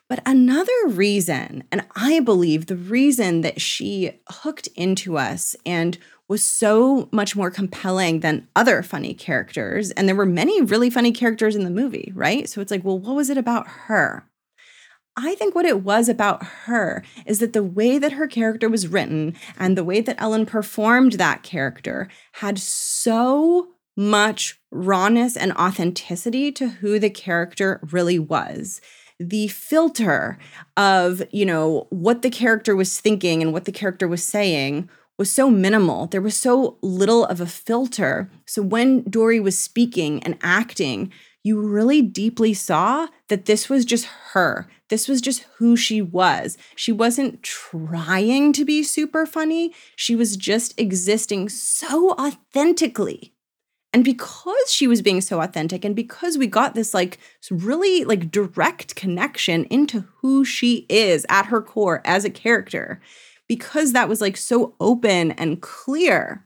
But 0.09 0.23
another 0.25 0.71
reason, 0.87 1.65
and 1.73 1.85
I 1.97 2.21
believe 2.21 2.67
the 2.67 2.77
reason 2.77 3.41
that 3.41 3.61
she 3.61 4.13
hooked 4.29 4.69
into 4.77 5.19
us 5.19 5.57
and 5.67 5.99
was 6.29 6.45
so 6.45 7.09
much 7.11 7.35
more 7.35 7.51
compelling 7.51 8.21
than 8.21 8.47
other 8.55 8.81
funny 8.81 9.15
characters, 9.15 9.91
and 9.91 10.07
there 10.07 10.15
were 10.15 10.25
many 10.25 10.63
really 10.63 10.89
funny 10.89 11.11
characters 11.11 11.57
in 11.57 11.65
the 11.65 11.71
movie, 11.71 12.13
right? 12.15 12.49
So 12.49 12.61
it's 12.61 12.71
like, 12.71 12.85
well, 12.85 13.01
what 13.01 13.17
was 13.17 13.29
it 13.29 13.37
about 13.37 13.67
her? 13.67 14.30
I 15.23 15.35
think 15.35 15.55
what 15.55 15.67
it 15.67 15.83
was 15.83 16.09
about 16.09 16.43
her 16.65 17.05
is 17.27 17.41
that 17.41 17.53
the 17.53 17.63
way 17.63 17.99
that 17.99 18.13
her 18.13 18.27
character 18.27 18.69
was 18.69 18.89
written 18.89 19.35
and 19.59 19.77
the 19.77 19.85
way 19.85 20.01
that 20.01 20.21
Ellen 20.21 20.47
performed 20.47 21.13
that 21.13 21.43
character 21.43 22.09
had 22.33 22.59
so 22.59 23.69
much 23.97 24.59
rawness 24.71 25.37
and 25.37 25.53
authenticity 25.53 26.51
to 26.53 26.69
who 26.69 26.99
the 26.99 27.11
character 27.11 27.81
really 27.91 28.19
was. 28.19 28.81
The 29.19 29.49
filter 29.49 30.39
of, 30.77 31.23
you 31.31 31.45
know, 31.45 31.87
what 31.91 32.23
the 32.23 32.31
character 32.31 32.75
was 32.75 32.99
thinking 32.99 33.43
and 33.43 33.53
what 33.53 33.67
the 33.67 33.73
character 33.73 34.09
was 34.09 34.25
saying 34.25 34.89
was 35.19 35.31
so 35.31 35.51
minimal. 35.51 36.07
There 36.07 36.23
was 36.23 36.35
so 36.35 36.79
little 36.81 37.27
of 37.27 37.43
a 37.43 37.47
filter. 37.47 38.31
So 38.47 38.63
when 38.63 39.03
Dory 39.03 39.39
was 39.39 39.59
speaking 39.59 40.23
and 40.23 40.39
acting, 40.43 41.13
you 41.43 41.61
really 41.61 42.01
deeply 42.01 42.55
saw 42.55 43.09
that 43.29 43.45
this 43.45 43.69
was 43.69 43.85
just 43.85 44.07
her. 44.33 44.67
This 44.91 45.09
was 45.09 45.21
just 45.21 45.47
who 45.57 45.77
she 45.77 46.03
was. 46.03 46.59
She 46.77 46.93
wasn't 46.93 47.43
trying 47.43 48.53
to 48.53 48.65
be 48.65 48.83
super 48.83 49.25
funny, 49.25 49.73
she 49.97 50.15
was 50.15 50.37
just 50.37 50.79
existing 50.79 51.49
so 51.49 52.11
authentically. 52.13 53.33
And 53.93 54.05
because 54.05 54.71
she 54.71 54.87
was 54.87 55.03
being 55.03 55.21
so 55.21 55.41
authentic 55.41 55.85
and 55.85 55.97
because 55.97 56.39
we 56.39 56.47
got 56.47 56.75
this 56.75 56.95
like 56.95 57.19
really 57.51 58.05
like 58.05 58.31
direct 58.31 58.95
connection 58.95 59.65
into 59.65 60.05
who 60.19 60.45
she 60.45 60.87
is 60.89 61.27
at 61.29 61.47
her 61.47 61.61
core 61.61 62.01
as 62.05 62.25
a 62.25 62.31
character, 62.31 63.01
because 63.49 63.93
that 63.93 64.09
was 64.09 64.21
like 64.21 64.37
so 64.37 64.75
open 64.79 65.33
and 65.33 65.61
clear, 65.61 66.45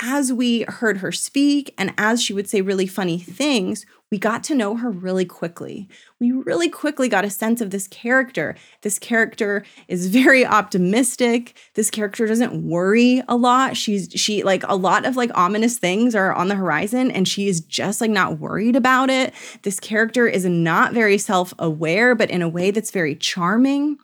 as 0.00 0.32
we 0.32 0.64
heard 0.68 0.98
her 0.98 1.12
speak 1.12 1.74
and 1.76 1.92
as 1.98 2.22
she 2.22 2.32
would 2.32 2.48
say 2.48 2.62
really 2.62 2.86
funny 2.86 3.18
things, 3.18 3.84
we 4.10 4.18
got 4.18 4.42
to 4.44 4.54
know 4.54 4.74
her 4.76 4.90
really 4.90 5.24
quickly. 5.24 5.88
We 6.18 6.32
really 6.32 6.68
quickly 6.68 7.08
got 7.08 7.24
a 7.24 7.30
sense 7.30 7.60
of 7.60 7.70
this 7.70 7.86
character. 7.86 8.56
This 8.82 8.98
character 8.98 9.64
is 9.86 10.08
very 10.08 10.44
optimistic. 10.44 11.56
This 11.74 11.90
character 11.90 12.26
doesn't 12.26 12.66
worry 12.68 13.22
a 13.28 13.36
lot. 13.36 13.76
She's 13.76 14.08
she 14.14 14.42
like 14.42 14.64
a 14.66 14.74
lot 14.74 15.04
of 15.04 15.16
like 15.16 15.30
ominous 15.34 15.78
things 15.78 16.14
are 16.14 16.32
on 16.32 16.48
the 16.48 16.56
horizon 16.56 17.10
and 17.10 17.28
she 17.28 17.46
is 17.48 17.60
just 17.60 18.00
like 18.00 18.10
not 18.10 18.40
worried 18.40 18.74
about 18.74 19.10
it. 19.10 19.32
This 19.62 19.78
character 19.78 20.26
is 20.26 20.44
not 20.44 20.92
very 20.92 21.18
self-aware 21.18 22.14
but 22.14 22.30
in 22.30 22.42
a 22.42 22.48
way 22.48 22.72
that's 22.72 22.90
very 22.90 23.14
charming. 23.14 23.96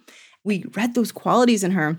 We 0.44 0.64
read 0.76 0.94
those 0.94 1.11
qualities 1.11 1.64
in 1.64 1.72
her 1.72 1.98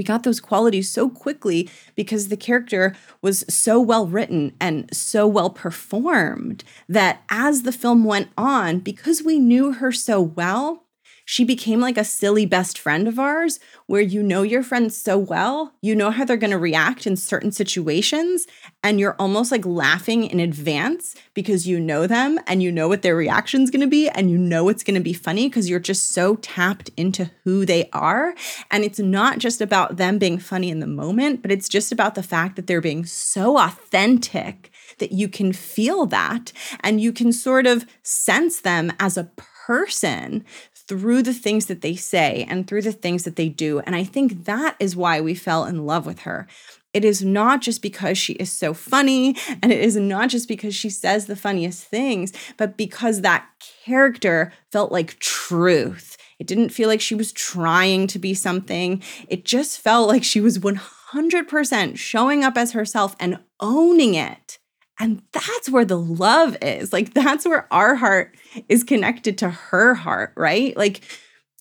we 0.00 0.04
got 0.04 0.22
those 0.22 0.40
qualities 0.40 0.90
so 0.90 1.10
quickly 1.10 1.68
because 1.94 2.28
the 2.28 2.36
character 2.36 2.96
was 3.20 3.44
so 3.54 3.78
well 3.78 4.06
written 4.06 4.50
and 4.58 4.88
so 4.96 5.26
well 5.26 5.50
performed 5.50 6.64
that 6.88 7.22
as 7.28 7.64
the 7.64 7.70
film 7.70 8.04
went 8.04 8.30
on, 8.38 8.78
because 8.78 9.22
we 9.22 9.38
knew 9.38 9.72
her 9.72 9.92
so 9.92 10.18
well, 10.22 10.84
she 11.30 11.44
became 11.44 11.78
like 11.78 11.96
a 11.96 12.02
silly 12.02 12.44
best 12.44 12.76
friend 12.76 13.06
of 13.06 13.16
ours 13.16 13.60
where 13.86 14.00
you 14.00 14.20
know 14.20 14.42
your 14.42 14.64
friends 14.64 14.96
so 14.96 15.16
well, 15.16 15.72
you 15.80 15.94
know 15.94 16.10
how 16.10 16.24
they're 16.24 16.36
going 16.36 16.50
to 16.50 16.58
react 16.58 17.06
in 17.06 17.16
certain 17.16 17.52
situations, 17.52 18.48
and 18.82 18.98
you're 18.98 19.14
almost 19.16 19.52
like 19.52 19.64
laughing 19.64 20.24
in 20.24 20.40
advance 20.40 21.14
because 21.32 21.68
you 21.68 21.78
know 21.78 22.08
them 22.08 22.40
and 22.48 22.64
you 22.64 22.72
know 22.72 22.88
what 22.88 23.02
their 23.02 23.14
reaction's 23.14 23.70
going 23.70 23.80
to 23.80 23.86
be, 23.86 24.08
and 24.08 24.28
you 24.28 24.36
know 24.36 24.68
it's 24.68 24.82
going 24.82 24.96
to 24.96 25.00
be 25.00 25.12
funny 25.12 25.48
because 25.48 25.70
you're 25.70 25.78
just 25.78 26.10
so 26.10 26.34
tapped 26.34 26.90
into 26.96 27.30
who 27.44 27.64
they 27.64 27.88
are. 27.92 28.34
And 28.68 28.82
it's 28.82 28.98
not 28.98 29.38
just 29.38 29.60
about 29.60 29.98
them 29.98 30.18
being 30.18 30.40
funny 30.40 30.68
in 30.68 30.80
the 30.80 30.88
moment, 30.88 31.42
but 31.42 31.52
it's 31.52 31.68
just 31.68 31.92
about 31.92 32.16
the 32.16 32.24
fact 32.24 32.56
that 32.56 32.66
they're 32.66 32.80
being 32.80 33.04
so 33.04 33.56
authentic 33.56 34.72
that 34.98 35.12
you 35.12 35.28
can 35.28 35.52
feel 35.52 36.06
that 36.06 36.52
and 36.80 37.00
you 37.00 37.12
can 37.12 37.32
sort 37.32 37.68
of 37.68 37.86
sense 38.02 38.60
them 38.62 38.92
as 38.98 39.16
a 39.16 39.30
person 39.70 40.44
through 40.90 41.22
the 41.22 41.32
things 41.32 41.66
that 41.66 41.82
they 41.82 41.94
say 41.94 42.44
and 42.48 42.66
through 42.66 42.82
the 42.82 42.90
things 42.90 43.22
that 43.22 43.36
they 43.36 43.48
do. 43.48 43.78
And 43.78 43.94
I 43.94 44.02
think 44.02 44.46
that 44.46 44.74
is 44.80 44.96
why 44.96 45.20
we 45.20 45.36
fell 45.36 45.64
in 45.64 45.86
love 45.86 46.04
with 46.04 46.20
her. 46.20 46.48
It 46.92 47.04
is 47.04 47.22
not 47.22 47.62
just 47.62 47.80
because 47.80 48.18
she 48.18 48.32
is 48.32 48.50
so 48.50 48.74
funny, 48.74 49.36
and 49.62 49.70
it 49.70 49.78
is 49.78 49.94
not 49.94 50.30
just 50.30 50.48
because 50.48 50.74
she 50.74 50.90
says 50.90 51.26
the 51.26 51.36
funniest 51.36 51.84
things, 51.84 52.32
but 52.56 52.76
because 52.76 53.20
that 53.20 53.46
character 53.84 54.52
felt 54.72 54.90
like 54.90 55.20
truth. 55.20 56.16
It 56.40 56.48
didn't 56.48 56.70
feel 56.70 56.88
like 56.88 57.00
she 57.00 57.14
was 57.14 57.30
trying 57.30 58.08
to 58.08 58.18
be 58.18 58.34
something. 58.34 59.00
It 59.28 59.44
just 59.44 59.78
felt 59.78 60.08
like 60.08 60.24
she 60.24 60.40
was 60.40 60.58
100% 60.58 61.98
showing 61.98 62.42
up 62.42 62.56
as 62.56 62.72
herself 62.72 63.14
and 63.20 63.38
owning 63.60 64.14
it. 64.14 64.58
And 65.00 65.22
that's 65.32 65.70
where 65.70 65.86
the 65.86 65.98
love 65.98 66.58
is. 66.60 66.92
Like, 66.92 67.14
that's 67.14 67.46
where 67.46 67.66
our 67.72 67.94
heart 67.94 68.36
is 68.68 68.84
connected 68.84 69.38
to 69.38 69.48
her 69.48 69.94
heart, 69.94 70.34
right? 70.36 70.76
Like, 70.76 71.00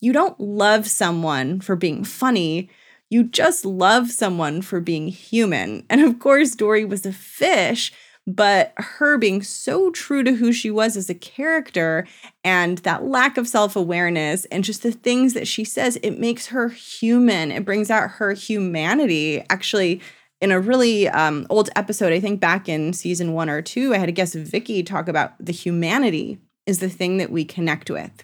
you 0.02 0.12
don't 0.12 0.39
love 0.39 0.88
someone 0.88 1.62
for 1.62 1.78
being 1.78 2.04
funny. 2.04 2.69
You 3.10 3.23
just 3.23 3.65
love 3.65 4.12
someone 4.12 4.62
for 4.62 4.82
being 4.82 5.08
human. 5.08 5.86
And 5.89 6.02
of 6.02 6.19
course, 6.19 6.54
Dory 6.54 6.84
was 6.84 7.06
a 7.06 7.13
fish, 7.13 7.93
but 8.28 8.73
her 8.78 9.17
being 9.17 9.41
so 9.41 9.89
true 9.89 10.21
to 10.23 10.34
who 10.36 10.52
she 10.52 10.69
was 10.69 10.95
as 10.95 11.10
a 11.10 11.15
character 11.15 12.06
and 12.43 12.80
that 12.80 13.06
lack 13.06 13.38
of 13.38 13.47
self 13.47 13.75
awareness 13.75 14.45
and 14.45 14.63
just 14.63 14.84
the 14.84 14.91
things 14.91 15.34
that 15.34 15.47
she 15.47 15.63
says, 15.63 15.97
it 16.04 16.19
makes 16.19 16.47
her 16.47 16.69
human. 16.69 17.52
It 17.52 17.65
brings 17.65 17.89
out 17.89 18.12
her 18.12 18.34
humanity. 18.34 19.43
Actually, 19.49 20.02
in 20.41 20.52
a 20.52 20.60
really 20.60 21.08
um, 21.10 21.45
old 21.49 21.69
episode, 21.75 22.13
I 22.13 22.19
think 22.19 22.39
back 22.39 22.69
in 22.69 22.93
season 22.93 23.34
one 23.34 23.49
or 23.49 23.62
two, 23.62 23.93
I 23.93 23.97
had 23.97 24.10
a 24.10 24.13
guest 24.13 24.36
Vicky 24.36 24.84
talk 24.84 25.08
about 25.08 25.34
the 25.43 25.52
humanity 25.52 26.39
is 26.65 26.80
the 26.80 26.89
thing 26.89 27.17
that 27.17 27.32
we 27.32 27.43
connect 27.43 27.89
with. 27.89 28.23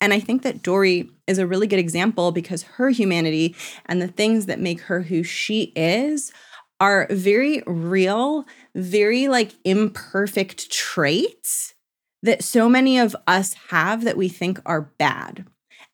And 0.00 0.12
I 0.12 0.20
think 0.20 0.42
that 0.42 0.62
Dory 0.62 1.08
is 1.26 1.38
a 1.38 1.46
really 1.46 1.66
good 1.66 1.78
example 1.78 2.32
because 2.32 2.62
her 2.62 2.90
humanity 2.90 3.54
and 3.86 4.02
the 4.02 4.08
things 4.08 4.46
that 4.46 4.60
make 4.60 4.82
her 4.82 5.02
who 5.02 5.22
she 5.22 5.72
is 5.74 6.32
are 6.80 7.06
very 7.10 7.62
real, 7.66 8.44
very 8.74 9.28
like 9.28 9.52
imperfect 9.64 10.70
traits 10.70 11.74
that 12.22 12.42
so 12.42 12.68
many 12.68 12.98
of 12.98 13.16
us 13.26 13.54
have 13.68 14.04
that 14.04 14.16
we 14.16 14.28
think 14.28 14.60
are 14.66 14.92
bad. 14.98 15.46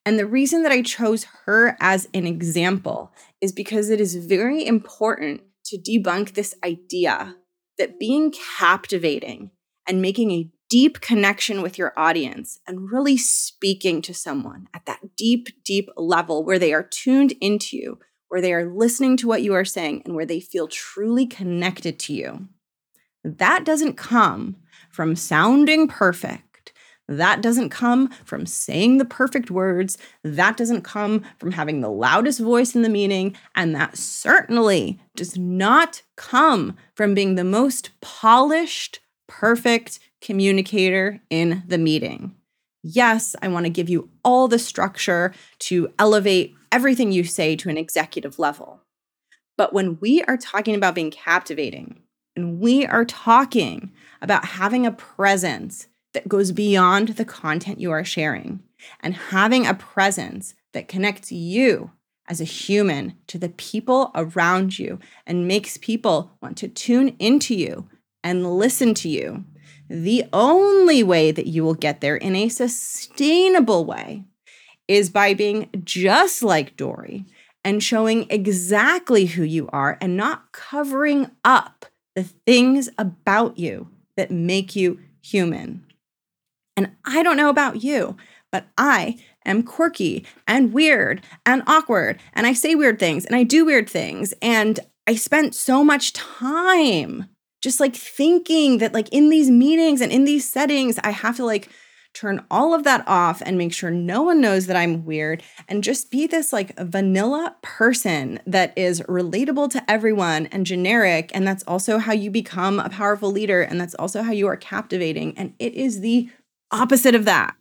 And 0.06 0.18
the 0.18 0.26
reason 0.26 0.62
that 0.62 0.72
I 0.72 0.82
chose 0.82 1.24
her 1.44 1.76
as 1.78 2.08
an 2.14 2.26
example 2.26 3.12
is 3.40 3.52
because 3.52 3.90
it 3.90 4.00
is 4.00 4.16
very 4.16 4.66
important 4.66 5.42
to 5.70 5.78
debunk 5.78 6.34
this 6.34 6.54
idea 6.64 7.36
that 7.78 7.98
being 7.98 8.32
captivating 8.58 9.50
and 9.88 10.02
making 10.02 10.30
a 10.30 10.50
deep 10.68 11.00
connection 11.00 11.62
with 11.62 11.76
your 11.76 11.92
audience 11.96 12.60
and 12.66 12.92
really 12.92 13.16
speaking 13.16 14.00
to 14.02 14.14
someone 14.14 14.68
at 14.72 14.86
that 14.86 15.00
deep, 15.16 15.48
deep 15.64 15.88
level 15.96 16.44
where 16.44 16.58
they 16.58 16.72
are 16.72 16.82
tuned 16.82 17.32
into 17.40 17.76
you, 17.76 17.98
where 18.28 18.40
they 18.40 18.52
are 18.52 18.72
listening 18.72 19.16
to 19.16 19.26
what 19.26 19.42
you 19.42 19.52
are 19.52 19.64
saying, 19.64 20.02
and 20.04 20.14
where 20.14 20.26
they 20.26 20.40
feel 20.40 20.68
truly 20.68 21.26
connected 21.26 21.98
to 21.98 22.12
you. 22.12 22.48
That 23.24 23.64
doesn't 23.64 23.94
come 23.96 24.56
from 24.90 25.16
sounding 25.16 25.88
perfect. 25.88 26.49
That 27.10 27.42
doesn't 27.42 27.70
come 27.70 28.08
from 28.24 28.46
saying 28.46 28.98
the 28.98 29.04
perfect 29.04 29.50
words. 29.50 29.98
That 30.22 30.56
doesn't 30.56 30.82
come 30.82 31.24
from 31.38 31.50
having 31.50 31.80
the 31.80 31.90
loudest 31.90 32.38
voice 32.38 32.76
in 32.76 32.82
the 32.82 32.88
meeting. 32.88 33.36
And 33.56 33.74
that 33.74 33.98
certainly 33.98 35.00
does 35.16 35.36
not 35.36 36.02
come 36.16 36.76
from 36.94 37.14
being 37.14 37.34
the 37.34 37.42
most 37.42 37.90
polished, 38.00 39.00
perfect 39.26 39.98
communicator 40.20 41.20
in 41.30 41.64
the 41.66 41.78
meeting. 41.78 42.36
Yes, 42.84 43.34
I 43.42 43.48
want 43.48 43.66
to 43.66 43.70
give 43.70 43.88
you 43.88 44.08
all 44.24 44.46
the 44.46 44.60
structure 44.60 45.34
to 45.60 45.92
elevate 45.98 46.54
everything 46.70 47.10
you 47.10 47.24
say 47.24 47.56
to 47.56 47.68
an 47.68 47.76
executive 47.76 48.38
level. 48.38 48.82
But 49.58 49.72
when 49.72 49.98
we 50.00 50.22
are 50.22 50.36
talking 50.36 50.76
about 50.76 50.94
being 50.94 51.10
captivating, 51.10 52.02
and 52.36 52.60
we 52.60 52.86
are 52.86 53.04
talking 53.04 53.92
about 54.22 54.44
having 54.44 54.86
a 54.86 54.92
presence 54.92 55.88
that 56.12 56.28
goes 56.28 56.52
beyond 56.52 57.08
the 57.08 57.24
content 57.24 57.80
you 57.80 57.90
are 57.90 58.04
sharing 58.04 58.62
and 59.00 59.14
having 59.14 59.66
a 59.66 59.74
presence 59.74 60.54
that 60.72 60.88
connects 60.88 61.30
you 61.30 61.92
as 62.28 62.40
a 62.40 62.44
human 62.44 63.16
to 63.26 63.38
the 63.38 63.48
people 63.48 64.10
around 64.14 64.78
you 64.78 64.98
and 65.26 65.48
makes 65.48 65.76
people 65.76 66.36
want 66.40 66.56
to 66.56 66.68
tune 66.68 67.16
into 67.18 67.54
you 67.54 67.88
and 68.22 68.56
listen 68.56 68.94
to 68.94 69.08
you. 69.08 69.44
The 69.88 70.24
only 70.32 71.02
way 71.02 71.32
that 71.32 71.48
you 71.48 71.64
will 71.64 71.74
get 71.74 72.00
there 72.00 72.16
in 72.16 72.36
a 72.36 72.48
sustainable 72.48 73.84
way 73.84 74.24
is 74.86 75.10
by 75.10 75.34
being 75.34 75.68
just 75.82 76.42
like 76.42 76.76
Dory 76.76 77.24
and 77.64 77.82
showing 77.82 78.26
exactly 78.30 79.26
who 79.26 79.42
you 79.42 79.68
are 79.72 79.98
and 80.00 80.16
not 80.16 80.52
covering 80.52 81.30
up 81.44 81.86
the 82.14 82.22
things 82.22 82.88
about 82.98 83.58
you 83.58 83.88
that 84.16 84.30
make 84.30 84.76
you 84.76 85.00
human. 85.22 85.84
And 86.80 86.92
I 87.04 87.22
don't 87.22 87.36
know 87.36 87.50
about 87.50 87.84
you, 87.84 88.16
but 88.50 88.68
I 88.78 89.18
am 89.44 89.62
quirky 89.62 90.24
and 90.48 90.72
weird 90.72 91.22
and 91.44 91.62
awkward. 91.66 92.18
And 92.32 92.46
I 92.46 92.54
say 92.54 92.74
weird 92.74 92.98
things 92.98 93.26
and 93.26 93.36
I 93.36 93.42
do 93.42 93.66
weird 93.66 93.86
things. 93.86 94.32
And 94.40 94.80
I 95.06 95.16
spent 95.16 95.54
so 95.54 95.84
much 95.84 96.14
time 96.14 97.28
just 97.60 97.80
like 97.80 97.94
thinking 97.94 98.78
that, 98.78 98.94
like, 98.94 99.10
in 99.10 99.28
these 99.28 99.50
meetings 99.50 100.00
and 100.00 100.10
in 100.10 100.24
these 100.24 100.48
settings, 100.48 100.98
I 101.04 101.10
have 101.10 101.36
to 101.36 101.44
like 101.44 101.68
turn 102.14 102.44
all 102.50 102.72
of 102.72 102.84
that 102.84 103.04
off 103.06 103.42
and 103.44 103.58
make 103.58 103.74
sure 103.74 103.90
no 103.90 104.22
one 104.22 104.40
knows 104.40 104.66
that 104.66 104.76
I'm 104.76 105.04
weird 105.04 105.42
and 105.68 105.84
just 105.84 106.10
be 106.10 106.26
this 106.26 106.50
like 106.50 106.76
vanilla 106.78 107.56
person 107.62 108.40
that 108.46 108.72
is 108.76 109.02
relatable 109.02 109.70
to 109.72 109.90
everyone 109.90 110.46
and 110.46 110.64
generic. 110.64 111.30
And 111.34 111.46
that's 111.46 111.62
also 111.64 111.98
how 111.98 112.14
you 112.14 112.30
become 112.30 112.80
a 112.80 112.88
powerful 112.88 113.30
leader. 113.30 113.60
And 113.60 113.78
that's 113.78 113.94
also 113.96 114.22
how 114.22 114.32
you 114.32 114.46
are 114.46 114.56
captivating. 114.56 115.36
And 115.36 115.52
it 115.58 115.74
is 115.74 116.00
the 116.00 116.30
opposite 116.72 117.14
of 117.14 117.24
that. 117.24 117.54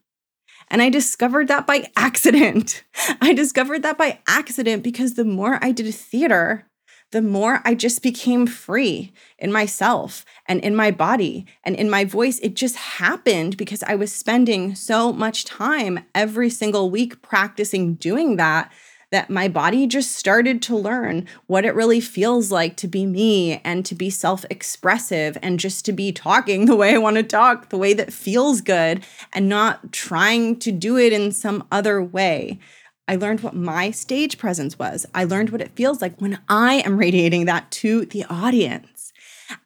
And 0.70 0.82
I 0.82 0.90
discovered 0.90 1.48
that 1.48 1.66
by 1.66 1.90
accident. 1.96 2.84
I 3.22 3.34
discovered 3.34 3.82
that 3.84 3.98
by 3.98 4.20
accident 4.28 4.84
because 4.84 5.16
the 5.16 5.26
more 5.26 5.58
I 5.62 5.72
did 5.72 5.94
theater, 5.94 6.70
the 7.12 7.22
more 7.22 7.62
I 7.66 7.74
just 7.74 8.04
became 8.04 8.46
free 8.46 9.14
in 9.40 9.52
myself 9.52 10.26
and 10.46 10.62
in 10.62 10.76
my 10.76 10.92
body 10.92 11.48
and 11.64 11.76
in 11.76 11.90
my 11.90 12.06
voice. 12.06 12.38
It 12.40 12.56
just 12.56 12.76
happened 12.76 13.58
because 13.58 13.82
I 13.84 13.96
was 13.96 14.14
spending 14.14 14.76
so 14.76 15.12
much 15.12 15.46
time 15.46 16.06
every 16.14 16.52
single 16.52 16.92
week 16.92 17.22
practicing 17.24 17.96
doing 17.96 18.36
that 18.36 18.72
that 19.12 19.30
my 19.30 19.48
body 19.48 19.88
just 19.88 20.12
started 20.12 20.62
to 20.62 20.76
learn 20.76 21.26
what 21.48 21.66
it 21.66 21.74
really 21.74 22.00
feels 22.00 22.52
like 22.52 22.76
to 22.78 22.88
be 22.88 23.06
me 23.06 23.60
and 23.64 23.86
to 23.86 23.96
be 23.96 24.10
self 24.10 24.46
expressive 24.50 25.38
and 25.42 25.60
just 25.60 25.86
to 25.86 25.92
be 25.92 26.12
talking 26.12 26.66
the 26.68 26.76
way 26.76 26.94
I 26.94 27.00
want 27.00 27.18
to 27.18 27.24
talk, 27.24 27.70
the 27.70 27.78
way 27.78 27.94
that 27.94 28.14
feels 28.14 28.62
good, 28.62 29.06
and 29.34 29.50
not 29.50 29.92
trying 29.92 30.58
to 30.60 30.72
do 30.72 30.98
it 30.98 31.14
in 31.14 31.32
some 31.32 31.66
other 31.72 32.02
way. 32.02 32.60
I 33.08 33.16
learned 33.16 33.42
what 33.42 33.56
my 33.56 33.90
stage 33.90 34.38
presence 34.38 34.78
was. 34.78 35.08
I 35.16 35.24
learned 35.24 35.50
what 35.50 35.62
it 35.62 35.76
feels 35.76 36.00
like 36.00 36.22
when 36.22 36.40
I 36.48 36.76
am 36.76 36.98
radiating 36.98 37.46
that 37.46 37.72
to 37.72 38.06
the 38.06 38.24
audience. 38.26 39.12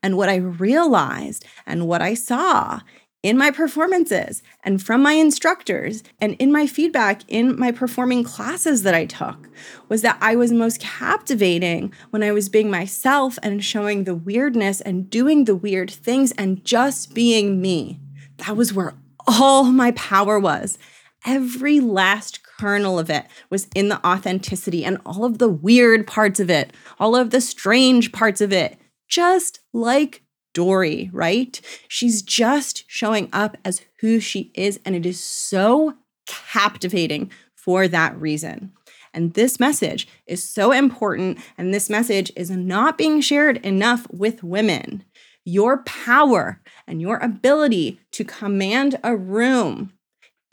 And 0.02 0.16
what 0.16 0.30
I 0.30 0.36
realized 0.36 1.46
and 1.66 1.86
what 1.86 2.02
I 2.02 2.14
saw 2.14 2.80
in 3.24 3.38
my 3.38 3.50
performances 3.50 4.44
and 4.64 4.84
from 4.84 5.02
my 5.02 5.14
instructors 5.14 6.04
and 6.20 6.34
in 6.34 6.52
my 6.52 6.68
feedback 6.68 7.22
in 7.30 7.58
my 7.58 7.72
performing 7.72 8.24
classes 8.24 8.84
that 8.84 8.94
I 8.94 9.06
took 9.06 9.50
was 9.88 10.02
that 10.02 10.18
I 10.20 10.36
was 10.36 10.52
most 10.52 10.82
captivating 10.82 11.94
when 12.10 12.22
I 12.22 12.34
was 12.34 12.50
being 12.50 12.70
myself 12.70 13.40
and 13.42 13.64
showing 13.64 14.04
the 14.04 14.14
weirdness 14.14 14.82
and 14.82 15.10
doing 15.10 15.46
the 15.46 15.56
weird 15.56 15.90
things 15.90 16.34
and 16.34 16.64
just 16.66 17.14
being 17.14 17.62
me. 17.62 18.02
That 18.38 18.58
was 18.58 18.74
where 18.74 18.94
all 19.26 19.64
my 19.64 19.92
power 19.92 20.38
was. 20.38 20.78
Every 21.26 21.80
last 21.80 22.44
kernel 22.44 23.00
of 23.00 23.10
it 23.10 23.26
was 23.50 23.70
in 23.74 23.88
the 23.88 24.06
authenticity 24.06 24.84
and 24.84 25.00
all 25.06 25.24
of 25.24 25.38
the 25.38 25.48
weird 25.48 26.06
parts 26.06 26.42
of 26.42 26.50
it, 26.50 26.74
all 27.00 27.16
of 27.16 27.30
the 27.30 27.40
strange 27.40 28.12
parts 28.12 28.42
of 28.42 28.52
it, 28.52 28.78
just 29.08 29.60
like 29.72 30.23
Dory, 30.54 31.10
right? 31.12 31.60
She's 31.88 32.22
just 32.22 32.84
showing 32.88 33.30
up 33.34 33.58
as 33.66 33.82
who 34.00 34.20
she 34.20 34.52
is, 34.54 34.80
and 34.86 34.96
it 34.96 35.06
is 35.06 35.20
so 35.20 35.96
captivating 36.26 37.32
for 37.56 37.88
that 37.88 38.20
reason. 38.20 38.72
And 39.14 39.34
this 39.34 39.60
message 39.60 40.08
is 40.26 40.48
so 40.48 40.72
important, 40.72 41.40
and 41.58 41.74
this 41.74 41.90
message 41.90 42.32
is 42.36 42.50
not 42.50 42.98
being 42.98 43.22
shared 43.22 43.58
enough 43.58 44.08
with 44.12 44.44
women. 44.44 45.04
Your 45.46 45.84
power 45.84 46.62
and 46.88 47.02
your 47.02 47.18
ability 47.18 48.00
to 48.12 48.24
command 48.24 49.00
a 49.04 49.16
room 49.16 49.94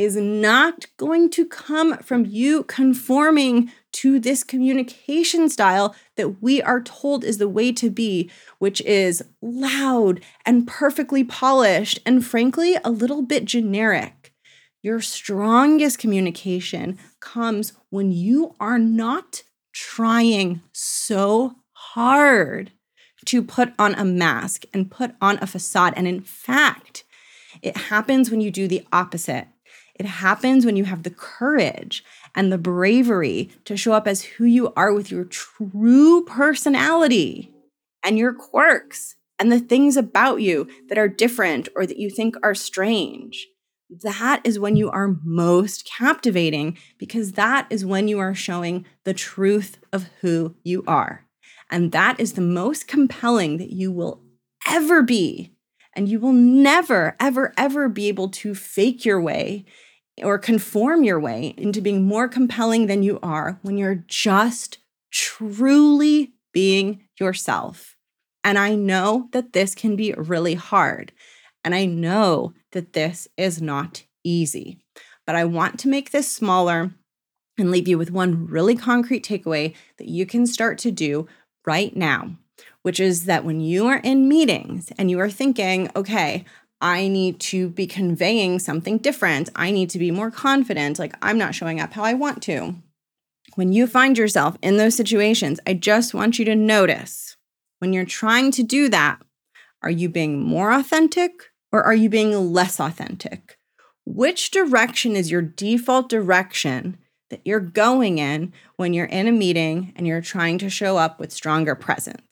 is 0.00 0.16
not 0.16 0.86
going 0.96 1.28
to 1.28 1.44
come 1.44 1.98
from 1.98 2.24
you 2.24 2.62
conforming 2.62 3.70
to 3.92 4.18
this 4.18 4.42
communication 4.42 5.46
style 5.46 5.94
that 6.16 6.40
we 6.40 6.62
are 6.62 6.80
told 6.80 7.22
is 7.22 7.36
the 7.36 7.50
way 7.50 7.70
to 7.70 7.90
be, 7.90 8.30
which 8.58 8.80
is 8.80 9.22
loud 9.42 10.22
and 10.46 10.66
perfectly 10.66 11.22
polished 11.22 11.98
and 12.06 12.24
frankly 12.24 12.78
a 12.82 12.90
little 12.90 13.20
bit 13.20 13.44
generic. 13.44 14.32
Your 14.80 15.02
strongest 15.02 15.98
communication 15.98 16.98
comes 17.20 17.74
when 17.90 18.10
you 18.10 18.56
are 18.58 18.78
not 18.78 19.42
trying 19.74 20.62
so 20.72 21.56
hard 21.72 22.72
to 23.26 23.42
put 23.42 23.74
on 23.78 23.94
a 23.96 24.06
mask 24.06 24.64
and 24.72 24.90
put 24.90 25.14
on 25.20 25.38
a 25.42 25.46
facade. 25.46 25.92
And 25.94 26.08
in 26.08 26.22
fact, 26.22 27.04
it 27.60 27.76
happens 27.76 28.30
when 28.30 28.40
you 28.40 28.50
do 28.50 28.66
the 28.66 28.86
opposite. 28.90 29.46
It 30.00 30.06
happens 30.06 30.64
when 30.64 30.76
you 30.76 30.84
have 30.86 31.02
the 31.02 31.10
courage 31.10 32.02
and 32.34 32.50
the 32.50 32.56
bravery 32.56 33.50
to 33.66 33.76
show 33.76 33.92
up 33.92 34.08
as 34.08 34.22
who 34.22 34.46
you 34.46 34.72
are 34.72 34.94
with 34.94 35.10
your 35.10 35.24
true 35.24 36.24
personality 36.24 37.52
and 38.02 38.16
your 38.16 38.32
quirks 38.32 39.16
and 39.38 39.52
the 39.52 39.60
things 39.60 39.98
about 39.98 40.40
you 40.40 40.68
that 40.88 40.96
are 40.96 41.06
different 41.06 41.68
or 41.76 41.84
that 41.84 41.98
you 41.98 42.08
think 42.08 42.34
are 42.42 42.54
strange. 42.54 43.46
That 43.90 44.40
is 44.42 44.58
when 44.58 44.74
you 44.74 44.90
are 44.90 45.16
most 45.22 45.84
captivating 45.84 46.78
because 46.96 47.32
that 47.32 47.66
is 47.68 47.84
when 47.84 48.08
you 48.08 48.18
are 48.20 48.34
showing 48.34 48.86
the 49.04 49.12
truth 49.12 49.76
of 49.92 50.08
who 50.22 50.54
you 50.64 50.82
are. 50.86 51.26
And 51.70 51.92
that 51.92 52.18
is 52.18 52.32
the 52.32 52.40
most 52.40 52.88
compelling 52.88 53.58
that 53.58 53.70
you 53.70 53.92
will 53.92 54.22
ever 54.66 55.02
be 55.02 55.52
And 55.94 56.08
you 56.08 56.20
will 56.20 56.32
never, 56.32 57.16
ever, 57.20 57.52
ever 57.58 57.88
be 57.88 58.08
able 58.08 58.28
to 58.30 58.54
fake 58.54 59.04
your 59.04 59.20
way 59.20 59.66
or 60.22 60.38
conform 60.38 61.04
your 61.04 61.20
way 61.20 61.54
into 61.56 61.80
being 61.80 62.04
more 62.04 62.28
compelling 62.28 62.86
than 62.86 63.02
you 63.02 63.18
are 63.22 63.58
when 63.62 63.76
you're 63.78 64.04
just 64.06 64.78
truly 65.10 66.32
being 66.52 67.02
yourself. 67.18 67.96
And 68.42 68.58
I 68.58 68.74
know 68.74 69.28
that 69.32 69.52
this 69.52 69.74
can 69.74 69.96
be 69.96 70.12
really 70.12 70.54
hard. 70.54 71.12
And 71.64 71.74
I 71.74 71.84
know 71.84 72.54
that 72.72 72.94
this 72.94 73.28
is 73.36 73.60
not 73.60 74.04
easy. 74.24 74.78
But 75.26 75.36
I 75.36 75.44
want 75.44 75.78
to 75.80 75.88
make 75.88 76.10
this 76.10 76.28
smaller 76.28 76.92
and 77.58 77.70
leave 77.70 77.86
you 77.86 77.98
with 77.98 78.10
one 78.10 78.46
really 78.46 78.74
concrete 78.74 79.24
takeaway 79.24 79.74
that 79.98 80.08
you 80.08 80.26
can 80.26 80.46
start 80.46 80.78
to 80.78 80.90
do 80.90 81.28
right 81.66 81.94
now, 81.94 82.36
which 82.82 82.98
is 82.98 83.26
that 83.26 83.44
when 83.44 83.60
you 83.60 83.86
are 83.86 83.98
in 83.98 84.28
meetings 84.28 84.90
and 84.96 85.10
you 85.10 85.20
are 85.20 85.30
thinking, 85.30 85.90
okay, 85.94 86.44
I 86.80 87.08
need 87.08 87.40
to 87.40 87.68
be 87.68 87.86
conveying 87.86 88.58
something 88.58 88.98
different, 88.98 89.50
I 89.54 89.70
need 89.70 89.90
to 89.90 89.98
be 89.98 90.10
more 90.10 90.30
confident, 90.30 90.98
like 90.98 91.14
I'm 91.20 91.38
not 91.38 91.54
showing 91.54 91.80
up 91.80 91.92
how 91.92 92.04
I 92.04 92.14
want 92.14 92.42
to. 92.44 92.74
When 93.54 93.72
you 93.72 93.86
find 93.86 94.16
yourself 94.16 94.56
in 94.62 94.76
those 94.76 94.94
situations, 94.94 95.60
I 95.66 95.74
just 95.74 96.14
want 96.14 96.38
you 96.38 96.44
to 96.46 96.54
notice 96.54 97.36
when 97.80 97.92
you're 97.92 98.04
trying 98.04 98.50
to 98.52 98.62
do 98.62 98.88
that, 98.90 99.20
are 99.82 99.90
you 99.90 100.08
being 100.08 100.40
more 100.40 100.72
authentic 100.72 101.32
or 101.72 101.82
are 101.82 101.94
you 101.94 102.08
being 102.08 102.52
less 102.52 102.78
authentic? 102.78 103.58
Which 104.04 104.50
direction 104.50 105.16
is 105.16 105.30
your 105.30 105.42
default 105.42 106.08
direction 106.08 106.98
that 107.30 107.40
you're 107.44 107.60
going 107.60 108.18
in 108.18 108.52
when 108.76 108.92
you're 108.92 109.06
in 109.06 109.28
a 109.28 109.32
meeting 109.32 109.92
and 109.96 110.06
you're 110.06 110.20
trying 110.20 110.58
to 110.58 110.70
show 110.70 110.96
up 110.96 111.18
with 111.18 111.32
stronger 111.32 111.74
presence? 111.74 112.29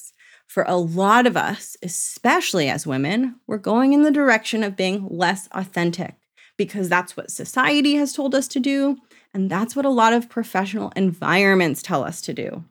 For 0.48 0.64
a 0.66 0.76
lot 0.76 1.26
of 1.26 1.36
us, 1.36 1.76
especially 1.82 2.70
as 2.70 2.86
women, 2.86 3.36
we're 3.46 3.58
going 3.58 3.92
in 3.92 4.02
the 4.02 4.10
direction 4.10 4.64
of 4.64 4.76
being 4.76 5.06
less 5.10 5.46
authentic 5.52 6.14
because 6.56 6.88
that's 6.88 7.16
what 7.16 7.30
society 7.30 7.96
has 7.96 8.14
told 8.14 8.34
us 8.34 8.48
to 8.48 8.58
do. 8.58 8.96
And 9.34 9.50
that's 9.50 9.76
what 9.76 9.84
a 9.84 9.90
lot 9.90 10.14
of 10.14 10.30
professional 10.30 10.90
environments 10.96 11.82
tell 11.82 12.02
us 12.02 12.22
to 12.22 12.32
do, 12.32 12.64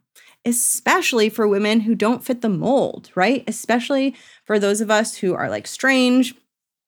especially 0.44 1.30
for 1.30 1.48
women 1.48 1.82
who 1.82 1.94
don't 1.94 2.26
fit 2.26 2.42
the 2.42 2.50
mold, 2.50 3.12
right? 3.14 3.44
Especially 3.48 4.16
for 4.44 4.58
those 4.58 4.82
of 4.82 4.90
us 4.90 5.18
who 5.18 5.36
are 5.36 5.48
like 5.50 5.68
strange 5.68 6.34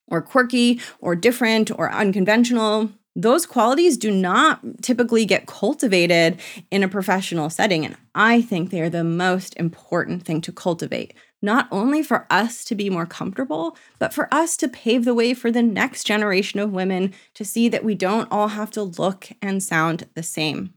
or 0.08 0.24
quirky 0.24 0.82
or 1.00 1.16
different 1.16 1.70
or 1.78 1.92
unconventional. 1.92 2.90
Those 3.22 3.46
qualities 3.46 3.98
do 3.98 4.12
not 4.12 4.62
typically 4.82 5.26
get 5.26 5.46
cultivated 5.46 6.40
in 6.72 6.84
a 6.84 6.88
professional 6.88 7.50
setting. 7.50 7.86
And 7.86 7.98
I 8.16 8.42
think 8.42 8.70
they 8.70 8.80
are 8.80 8.90
the 8.90 9.04
most 9.04 9.58
important 9.58 10.24
thing 10.24 10.40
to 10.40 10.54
cultivate, 10.54 11.14
not 11.42 11.68
only 11.70 12.02
for 12.02 12.26
us 12.30 12.64
to 12.64 12.76
be 12.76 12.90
more 12.90 13.06
comfortable, 13.06 13.76
but 13.98 14.14
for 14.14 14.34
us 14.34 14.56
to 14.58 14.70
pave 14.70 15.04
the 15.04 15.14
way 15.14 15.34
for 15.34 15.52
the 15.52 15.62
next 15.62 16.06
generation 16.06 16.62
of 16.62 16.72
women 16.72 17.14
to 17.34 17.44
see 17.44 17.68
that 17.68 17.84
we 17.84 17.94
don't 17.94 18.32
all 18.32 18.50
have 18.50 18.72
to 18.72 18.84
look 18.84 19.28
and 19.42 19.62
sound 19.62 20.08
the 20.14 20.24
same. 20.24 20.74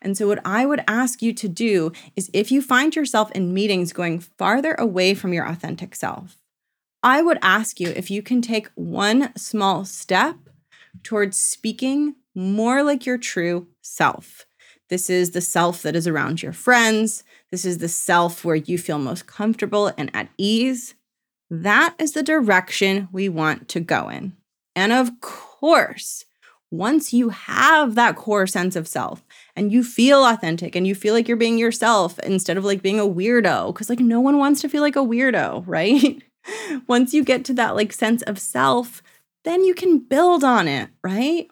And 0.00 0.16
so, 0.16 0.28
what 0.28 0.40
I 0.44 0.66
would 0.66 0.84
ask 0.86 1.20
you 1.22 1.32
to 1.34 1.48
do 1.48 1.90
is 2.14 2.30
if 2.32 2.52
you 2.52 2.62
find 2.62 2.94
yourself 2.94 3.32
in 3.32 3.52
meetings 3.52 3.92
going 3.92 4.20
farther 4.20 4.74
away 4.74 5.14
from 5.14 5.32
your 5.32 5.46
authentic 5.46 5.96
self, 5.96 6.38
I 7.02 7.20
would 7.20 7.38
ask 7.42 7.80
you 7.80 7.88
if 7.88 8.12
you 8.12 8.22
can 8.22 8.42
take 8.42 8.68
one 8.76 9.36
small 9.36 9.84
step 9.84 10.36
towards 11.02 11.38
speaking 11.38 12.16
more 12.34 12.82
like 12.82 13.06
your 13.06 13.18
true 13.18 13.68
self. 13.82 14.46
This 14.88 15.08
is 15.08 15.30
the 15.30 15.40
self 15.40 15.82
that 15.82 15.94
is 15.94 16.06
around 16.06 16.42
your 16.42 16.52
friends. 16.52 17.22
This 17.50 17.64
is 17.64 17.78
the 17.78 17.88
self 17.88 18.44
where 18.44 18.56
you 18.56 18.76
feel 18.76 18.98
most 18.98 19.26
comfortable 19.26 19.92
and 19.96 20.10
at 20.14 20.28
ease. 20.36 20.94
That 21.48 21.94
is 21.98 22.12
the 22.12 22.22
direction 22.22 23.08
we 23.12 23.28
want 23.28 23.68
to 23.68 23.80
go 23.80 24.08
in. 24.08 24.36
And 24.74 24.92
of 24.92 25.20
course, 25.20 26.24
once 26.70 27.12
you 27.12 27.30
have 27.30 27.96
that 27.96 28.16
core 28.16 28.46
sense 28.46 28.76
of 28.76 28.86
self 28.86 29.24
and 29.56 29.72
you 29.72 29.82
feel 29.82 30.24
authentic 30.24 30.76
and 30.76 30.86
you 30.86 30.94
feel 30.94 31.14
like 31.14 31.26
you're 31.26 31.36
being 31.36 31.58
yourself 31.58 32.18
instead 32.20 32.56
of 32.56 32.64
like 32.64 32.82
being 32.82 33.00
a 33.00 33.06
weirdo, 33.06 33.72
because 33.72 33.90
like 33.90 33.98
no 33.98 34.20
one 34.20 34.38
wants 34.38 34.60
to 34.60 34.68
feel 34.68 34.82
like 34.82 34.96
a 34.96 35.00
weirdo, 35.00 35.64
right? 35.66 36.22
once 36.86 37.12
you 37.12 37.24
get 37.24 37.44
to 37.44 37.54
that 37.54 37.76
like 37.76 37.92
sense 37.92 38.22
of 38.22 38.38
self, 38.38 39.02
then 39.44 39.64
you 39.64 39.74
can 39.74 39.98
build 39.98 40.44
on 40.44 40.68
it, 40.68 40.90
right? 41.02 41.48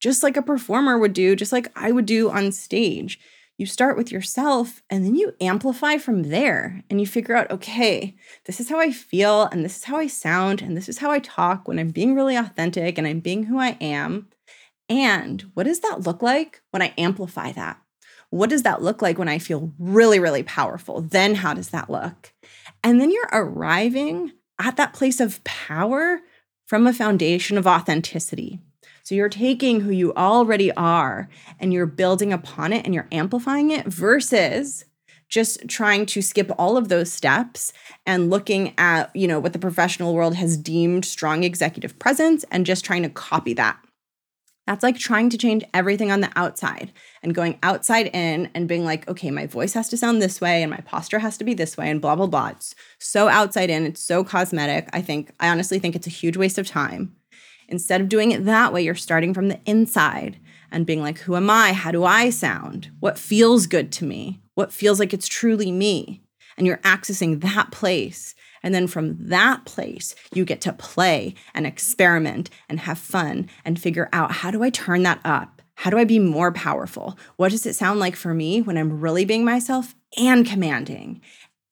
Just 0.00 0.22
like 0.22 0.36
a 0.36 0.42
performer 0.42 0.98
would 0.98 1.12
do, 1.12 1.36
just 1.36 1.52
like 1.52 1.70
I 1.76 1.92
would 1.92 2.06
do 2.06 2.30
on 2.30 2.52
stage. 2.52 3.18
You 3.58 3.64
start 3.64 3.96
with 3.96 4.12
yourself 4.12 4.82
and 4.90 5.04
then 5.04 5.14
you 5.14 5.34
amplify 5.40 5.96
from 5.96 6.24
there 6.24 6.84
and 6.90 7.00
you 7.00 7.06
figure 7.06 7.34
out, 7.34 7.50
okay, 7.50 8.14
this 8.44 8.60
is 8.60 8.68
how 8.68 8.78
I 8.78 8.92
feel 8.92 9.44
and 9.44 9.64
this 9.64 9.78
is 9.78 9.84
how 9.84 9.96
I 9.96 10.08
sound 10.08 10.60
and 10.60 10.76
this 10.76 10.90
is 10.90 10.98
how 10.98 11.10
I 11.10 11.20
talk 11.20 11.66
when 11.66 11.78
I'm 11.78 11.88
being 11.88 12.14
really 12.14 12.36
authentic 12.36 12.98
and 12.98 13.06
I'm 13.06 13.20
being 13.20 13.44
who 13.44 13.58
I 13.58 13.78
am. 13.80 14.28
And 14.90 15.50
what 15.54 15.64
does 15.64 15.80
that 15.80 16.02
look 16.02 16.22
like 16.22 16.60
when 16.70 16.82
I 16.82 16.92
amplify 16.98 17.52
that? 17.52 17.80
What 18.28 18.50
does 18.50 18.62
that 18.64 18.82
look 18.82 19.00
like 19.00 19.18
when 19.18 19.28
I 19.28 19.38
feel 19.38 19.72
really, 19.78 20.18
really 20.18 20.42
powerful? 20.42 21.00
Then 21.00 21.36
how 21.36 21.54
does 21.54 21.70
that 21.70 21.88
look? 21.88 22.34
And 22.84 23.00
then 23.00 23.10
you're 23.10 23.28
arriving 23.32 24.32
at 24.58 24.76
that 24.76 24.92
place 24.92 25.18
of 25.18 25.42
power 25.44 26.20
from 26.66 26.86
a 26.86 26.92
foundation 26.92 27.56
of 27.56 27.66
authenticity. 27.66 28.60
So 29.02 29.14
you're 29.14 29.28
taking 29.28 29.80
who 29.80 29.90
you 29.92 30.12
already 30.14 30.72
are 30.72 31.28
and 31.60 31.72
you're 31.72 31.86
building 31.86 32.32
upon 32.32 32.72
it 32.72 32.84
and 32.84 32.92
you're 32.92 33.08
amplifying 33.12 33.70
it 33.70 33.86
versus 33.86 34.84
just 35.28 35.68
trying 35.68 36.06
to 36.06 36.22
skip 36.22 36.50
all 36.58 36.76
of 36.76 36.88
those 36.88 37.12
steps 37.12 37.72
and 38.04 38.30
looking 38.30 38.74
at, 38.78 39.14
you 39.14 39.28
know, 39.28 39.38
what 39.38 39.52
the 39.52 39.58
professional 39.58 40.14
world 40.14 40.34
has 40.34 40.56
deemed 40.56 41.04
strong 41.04 41.44
executive 41.44 41.98
presence 41.98 42.44
and 42.50 42.66
just 42.66 42.84
trying 42.84 43.02
to 43.02 43.08
copy 43.08 43.54
that. 43.54 43.78
That's 44.66 44.82
like 44.82 44.98
trying 44.98 45.30
to 45.30 45.38
change 45.38 45.64
everything 45.72 46.10
on 46.10 46.20
the 46.20 46.30
outside 46.34 46.92
and 47.22 47.34
going 47.34 47.58
outside 47.62 48.10
in 48.12 48.50
and 48.52 48.66
being 48.66 48.84
like, 48.84 49.08
okay, 49.08 49.30
my 49.30 49.46
voice 49.46 49.74
has 49.74 49.88
to 49.90 49.96
sound 49.96 50.20
this 50.20 50.40
way 50.40 50.62
and 50.62 50.70
my 50.70 50.78
posture 50.78 51.20
has 51.20 51.38
to 51.38 51.44
be 51.44 51.54
this 51.54 51.76
way 51.76 51.88
and 51.88 52.00
blah, 52.00 52.16
blah, 52.16 52.26
blah. 52.26 52.48
It's 52.48 52.74
so 52.98 53.28
outside 53.28 53.70
in, 53.70 53.86
it's 53.86 54.02
so 54.02 54.24
cosmetic. 54.24 54.88
I 54.92 55.02
think, 55.02 55.30
I 55.38 55.48
honestly 55.48 55.78
think 55.78 55.94
it's 55.94 56.08
a 56.08 56.10
huge 56.10 56.36
waste 56.36 56.58
of 56.58 56.66
time. 56.66 57.14
Instead 57.68 58.00
of 58.00 58.08
doing 58.08 58.32
it 58.32 58.44
that 58.44 58.72
way, 58.72 58.82
you're 58.82 58.94
starting 58.94 59.34
from 59.34 59.48
the 59.48 59.60
inside 59.66 60.38
and 60.72 60.86
being 60.86 61.00
like, 61.00 61.18
who 61.18 61.36
am 61.36 61.48
I? 61.48 61.72
How 61.72 61.92
do 61.92 62.04
I 62.04 62.30
sound? 62.30 62.90
What 62.98 63.18
feels 63.18 63.66
good 63.66 63.92
to 63.92 64.04
me? 64.04 64.40
What 64.54 64.72
feels 64.72 64.98
like 64.98 65.14
it's 65.14 65.28
truly 65.28 65.70
me? 65.70 66.22
And 66.56 66.66
you're 66.66 66.78
accessing 66.78 67.40
that 67.42 67.70
place 67.70 68.34
and 68.66 68.74
then 68.74 68.88
from 68.88 69.16
that 69.28 69.64
place, 69.64 70.16
you 70.34 70.44
get 70.44 70.60
to 70.62 70.72
play 70.72 71.36
and 71.54 71.64
experiment 71.64 72.50
and 72.68 72.80
have 72.80 72.98
fun 72.98 73.48
and 73.64 73.80
figure 73.80 74.08
out 74.12 74.32
how 74.32 74.50
do 74.50 74.64
I 74.64 74.70
turn 74.70 75.04
that 75.04 75.20
up? 75.24 75.62
How 75.76 75.88
do 75.88 75.98
I 75.98 76.02
be 76.04 76.18
more 76.18 76.50
powerful? 76.50 77.16
What 77.36 77.52
does 77.52 77.64
it 77.64 77.76
sound 77.76 78.00
like 78.00 78.16
for 78.16 78.34
me 78.34 78.60
when 78.60 78.76
I'm 78.76 79.00
really 79.00 79.24
being 79.24 79.44
myself 79.44 79.94
and 80.18 80.44
commanding 80.44 81.20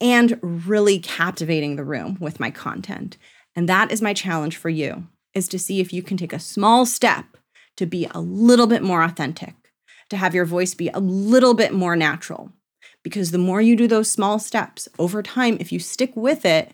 and 0.00 0.38
really 0.40 1.00
captivating 1.00 1.74
the 1.74 1.82
room 1.82 2.16
with 2.20 2.38
my 2.38 2.52
content? 2.52 3.16
And 3.56 3.68
that 3.68 3.90
is 3.90 4.00
my 4.00 4.14
challenge 4.14 4.56
for 4.56 4.68
you 4.68 5.08
is 5.34 5.48
to 5.48 5.58
see 5.58 5.80
if 5.80 5.92
you 5.92 6.00
can 6.00 6.16
take 6.16 6.32
a 6.32 6.38
small 6.38 6.86
step 6.86 7.24
to 7.76 7.86
be 7.86 8.06
a 8.14 8.20
little 8.20 8.68
bit 8.68 8.84
more 8.84 9.02
authentic, 9.02 9.56
to 10.10 10.16
have 10.16 10.32
your 10.32 10.44
voice 10.44 10.74
be 10.74 10.90
a 10.90 11.00
little 11.00 11.54
bit 11.54 11.72
more 11.72 11.96
natural. 11.96 12.52
Because 13.02 13.32
the 13.32 13.38
more 13.38 13.60
you 13.60 13.74
do 13.74 13.88
those 13.88 14.08
small 14.08 14.38
steps 14.38 14.88
over 14.96 15.22
time, 15.22 15.58
if 15.58 15.72
you 15.72 15.78
stick 15.80 16.12
with 16.14 16.46
it, 16.46 16.72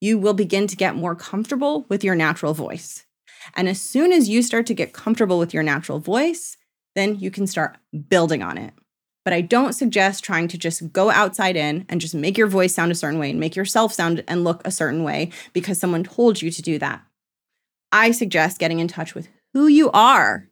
you 0.00 0.18
will 0.18 0.34
begin 0.34 0.66
to 0.66 0.76
get 0.76 0.96
more 0.96 1.14
comfortable 1.14 1.86
with 1.88 2.02
your 2.02 2.14
natural 2.14 2.54
voice. 2.54 3.04
And 3.54 3.68
as 3.68 3.80
soon 3.80 4.12
as 4.12 4.28
you 4.28 4.42
start 4.42 4.66
to 4.66 4.74
get 4.74 4.92
comfortable 4.92 5.38
with 5.38 5.54
your 5.54 5.62
natural 5.62 5.98
voice, 5.98 6.56
then 6.94 7.18
you 7.18 7.30
can 7.30 7.46
start 7.46 7.78
building 8.08 8.42
on 8.42 8.58
it. 8.58 8.74
But 9.24 9.34
I 9.34 9.42
don't 9.42 9.74
suggest 9.74 10.24
trying 10.24 10.48
to 10.48 10.58
just 10.58 10.92
go 10.92 11.10
outside 11.10 11.56
in 11.56 11.84
and 11.88 12.00
just 12.00 12.14
make 12.14 12.38
your 12.38 12.46
voice 12.46 12.74
sound 12.74 12.90
a 12.90 12.94
certain 12.94 13.18
way 13.18 13.30
and 13.30 13.38
make 13.38 13.54
yourself 13.54 13.92
sound 13.92 14.24
and 14.26 14.44
look 14.44 14.62
a 14.64 14.70
certain 14.70 15.04
way 15.04 15.30
because 15.52 15.78
someone 15.78 16.04
told 16.04 16.40
you 16.40 16.50
to 16.50 16.62
do 16.62 16.78
that. 16.78 17.02
I 17.92 18.12
suggest 18.12 18.58
getting 18.58 18.78
in 18.78 18.88
touch 18.88 19.14
with 19.14 19.28
who 19.52 19.66
you 19.66 19.90
are. 19.90 20.48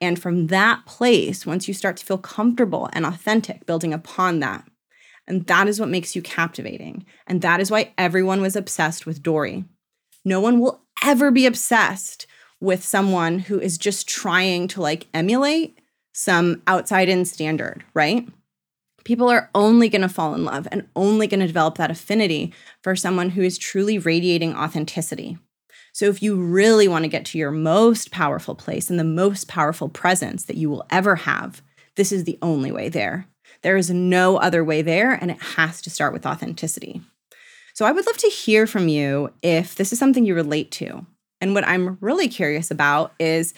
And 0.00 0.20
from 0.20 0.48
that 0.48 0.84
place, 0.86 1.46
once 1.46 1.66
you 1.66 1.72
start 1.72 1.96
to 1.96 2.04
feel 2.04 2.18
comfortable 2.18 2.90
and 2.92 3.06
authentic, 3.06 3.64
building 3.64 3.94
upon 3.94 4.40
that, 4.40 4.68
and 5.26 5.46
that 5.46 5.68
is 5.68 5.80
what 5.80 5.88
makes 5.88 6.14
you 6.14 6.22
captivating. 6.22 7.04
And 7.26 7.42
that 7.42 7.60
is 7.60 7.70
why 7.70 7.92
everyone 7.96 8.40
was 8.40 8.56
obsessed 8.56 9.06
with 9.06 9.22
Dory. 9.22 9.64
No 10.24 10.40
one 10.40 10.60
will 10.60 10.82
ever 11.02 11.30
be 11.30 11.46
obsessed 11.46 12.26
with 12.60 12.84
someone 12.84 13.40
who 13.40 13.60
is 13.60 13.78
just 13.78 14.08
trying 14.08 14.68
to 14.68 14.80
like 14.80 15.06
emulate 15.12 15.78
some 16.12 16.62
outside 16.66 17.08
in 17.08 17.24
standard, 17.24 17.84
right? 17.92 18.26
People 19.04 19.28
are 19.28 19.50
only 19.54 19.88
going 19.88 20.02
to 20.02 20.08
fall 20.08 20.34
in 20.34 20.44
love 20.44 20.66
and 20.72 20.88
only 20.96 21.26
going 21.26 21.40
to 21.40 21.46
develop 21.46 21.76
that 21.76 21.90
affinity 21.90 22.54
for 22.82 22.96
someone 22.96 23.30
who 23.30 23.42
is 23.42 23.58
truly 23.58 23.98
radiating 23.98 24.56
authenticity. 24.56 25.36
So, 25.92 26.06
if 26.06 26.22
you 26.22 26.36
really 26.36 26.88
want 26.88 27.04
to 27.04 27.08
get 27.08 27.24
to 27.26 27.38
your 27.38 27.50
most 27.50 28.10
powerful 28.10 28.54
place 28.54 28.90
and 28.90 28.98
the 28.98 29.04
most 29.04 29.46
powerful 29.46 29.88
presence 29.88 30.44
that 30.44 30.56
you 30.56 30.68
will 30.68 30.86
ever 30.90 31.16
have, 31.16 31.62
this 31.96 32.10
is 32.10 32.24
the 32.24 32.38
only 32.42 32.72
way 32.72 32.88
there. 32.88 33.28
There 33.64 33.76
is 33.76 33.90
no 33.90 34.36
other 34.36 34.62
way 34.62 34.82
there, 34.82 35.10
and 35.10 35.30
it 35.30 35.42
has 35.42 35.82
to 35.82 35.90
start 35.90 36.12
with 36.12 36.26
authenticity. 36.26 37.00
So 37.72 37.84
I 37.86 37.90
would 37.90 38.06
love 38.06 38.18
to 38.18 38.28
hear 38.28 38.68
from 38.68 38.86
you 38.86 39.32
if 39.42 39.74
this 39.74 39.92
is 39.92 39.98
something 39.98 40.24
you 40.24 40.36
relate 40.36 40.70
to. 40.72 41.04
And 41.40 41.54
what 41.54 41.66
I'm 41.66 41.98
really 42.00 42.28
curious 42.28 42.70
about 42.70 43.14
is 43.18 43.52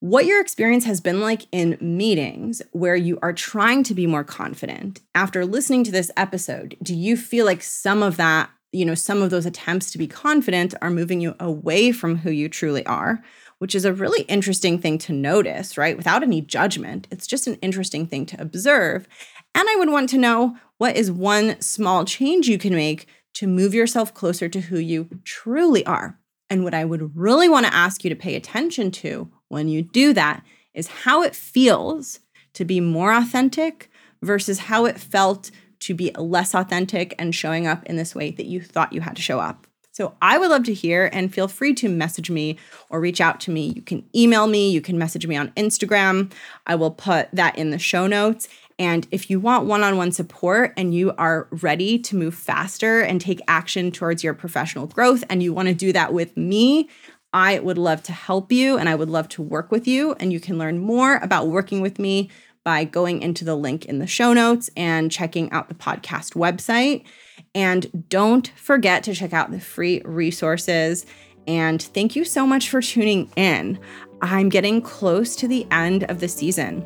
what 0.00 0.26
your 0.26 0.40
experience 0.40 0.84
has 0.84 1.00
been 1.00 1.20
like 1.20 1.46
in 1.52 1.78
meetings 1.80 2.60
where 2.72 2.94
you 2.94 3.18
are 3.22 3.32
trying 3.32 3.82
to 3.84 3.94
be 3.94 4.06
more 4.06 4.24
confident. 4.24 5.00
After 5.14 5.46
listening 5.46 5.84
to 5.84 5.90
this 5.90 6.10
episode, 6.16 6.76
do 6.82 6.94
you 6.94 7.16
feel 7.16 7.46
like 7.46 7.62
some 7.62 8.02
of 8.02 8.18
that, 8.18 8.50
you 8.72 8.84
know, 8.84 8.94
some 8.94 9.22
of 9.22 9.30
those 9.30 9.46
attempts 9.46 9.90
to 9.92 9.98
be 9.98 10.06
confident 10.06 10.74
are 10.82 10.90
moving 10.90 11.20
you 11.20 11.34
away 11.40 11.92
from 11.92 12.18
who 12.18 12.30
you 12.30 12.48
truly 12.48 12.84
are? 12.84 13.22
Which 13.58 13.74
is 13.74 13.86
a 13.86 13.92
really 13.94 14.22
interesting 14.24 14.78
thing 14.78 14.98
to 14.98 15.14
notice, 15.14 15.78
right? 15.78 15.96
Without 15.96 16.22
any 16.22 16.42
judgment. 16.42 17.08
It's 17.10 17.26
just 17.26 17.46
an 17.46 17.54
interesting 17.62 18.06
thing 18.06 18.26
to 18.26 18.40
observe. 18.40 19.08
And 19.56 19.66
I 19.70 19.76
would 19.76 19.88
want 19.88 20.10
to 20.10 20.18
know 20.18 20.58
what 20.76 20.96
is 20.96 21.10
one 21.10 21.58
small 21.62 22.04
change 22.04 22.46
you 22.46 22.58
can 22.58 22.74
make 22.74 23.06
to 23.32 23.46
move 23.46 23.72
yourself 23.72 24.12
closer 24.12 24.50
to 24.50 24.60
who 24.60 24.78
you 24.78 25.08
truly 25.24 25.84
are. 25.86 26.18
And 26.50 26.62
what 26.62 26.74
I 26.74 26.84
would 26.84 27.16
really 27.16 27.48
want 27.48 27.64
to 27.64 27.74
ask 27.74 28.04
you 28.04 28.10
to 28.10 28.16
pay 28.16 28.36
attention 28.36 28.90
to 28.92 29.30
when 29.48 29.68
you 29.68 29.80
do 29.80 30.12
that 30.12 30.44
is 30.74 30.88
how 30.88 31.22
it 31.22 31.34
feels 31.34 32.20
to 32.52 32.66
be 32.66 32.80
more 32.80 33.14
authentic 33.14 33.90
versus 34.22 34.58
how 34.58 34.84
it 34.84 35.00
felt 35.00 35.50
to 35.80 35.94
be 35.94 36.10
less 36.18 36.54
authentic 36.54 37.14
and 37.18 37.34
showing 37.34 37.66
up 37.66 37.82
in 37.86 37.96
this 37.96 38.14
way 38.14 38.32
that 38.32 38.46
you 38.46 38.60
thought 38.60 38.92
you 38.92 39.00
had 39.00 39.16
to 39.16 39.22
show 39.22 39.40
up. 39.40 39.66
So 39.92 40.14
I 40.20 40.36
would 40.36 40.50
love 40.50 40.64
to 40.64 40.74
hear 40.74 41.08
and 41.10 41.32
feel 41.32 41.48
free 41.48 41.72
to 41.76 41.88
message 41.88 42.28
me 42.28 42.58
or 42.90 43.00
reach 43.00 43.18
out 43.18 43.40
to 43.40 43.50
me. 43.50 43.72
You 43.74 43.80
can 43.80 44.04
email 44.14 44.46
me, 44.46 44.70
you 44.70 44.82
can 44.82 44.98
message 44.98 45.26
me 45.26 45.36
on 45.36 45.52
Instagram. 45.52 46.30
I 46.66 46.74
will 46.74 46.90
put 46.90 47.30
that 47.32 47.56
in 47.56 47.70
the 47.70 47.78
show 47.78 48.06
notes. 48.06 48.46
And 48.78 49.06
if 49.10 49.30
you 49.30 49.40
want 49.40 49.66
one 49.66 49.82
on 49.82 49.96
one 49.96 50.12
support 50.12 50.74
and 50.76 50.94
you 50.94 51.12
are 51.16 51.48
ready 51.50 51.98
to 52.00 52.16
move 52.16 52.34
faster 52.34 53.00
and 53.00 53.20
take 53.20 53.40
action 53.48 53.90
towards 53.90 54.22
your 54.22 54.34
professional 54.34 54.86
growth, 54.86 55.24
and 55.30 55.42
you 55.42 55.52
want 55.52 55.68
to 55.68 55.74
do 55.74 55.92
that 55.92 56.12
with 56.12 56.36
me, 56.36 56.88
I 57.32 57.58
would 57.58 57.78
love 57.78 58.02
to 58.04 58.12
help 58.12 58.52
you 58.52 58.78
and 58.78 58.88
I 58.88 58.94
would 58.94 59.10
love 59.10 59.28
to 59.30 59.42
work 59.42 59.70
with 59.70 59.86
you. 59.86 60.12
And 60.14 60.32
you 60.32 60.40
can 60.40 60.58
learn 60.58 60.78
more 60.78 61.16
about 61.16 61.48
working 61.48 61.80
with 61.80 61.98
me 61.98 62.30
by 62.64 62.84
going 62.84 63.22
into 63.22 63.44
the 63.44 63.54
link 63.54 63.84
in 63.84 63.98
the 63.98 64.06
show 64.06 64.32
notes 64.32 64.68
and 64.76 65.10
checking 65.10 65.50
out 65.52 65.68
the 65.68 65.74
podcast 65.74 66.34
website. 66.34 67.04
And 67.54 68.06
don't 68.08 68.48
forget 68.56 69.04
to 69.04 69.14
check 69.14 69.32
out 69.32 69.50
the 69.50 69.60
free 69.60 70.02
resources. 70.04 71.06
And 71.46 71.80
thank 71.80 72.16
you 72.16 72.24
so 72.24 72.46
much 72.46 72.68
for 72.68 72.82
tuning 72.82 73.30
in. 73.36 73.78
I'm 74.20 74.48
getting 74.48 74.82
close 74.82 75.36
to 75.36 75.48
the 75.48 75.66
end 75.70 76.04
of 76.04 76.20
the 76.20 76.28
season. 76.28 76.84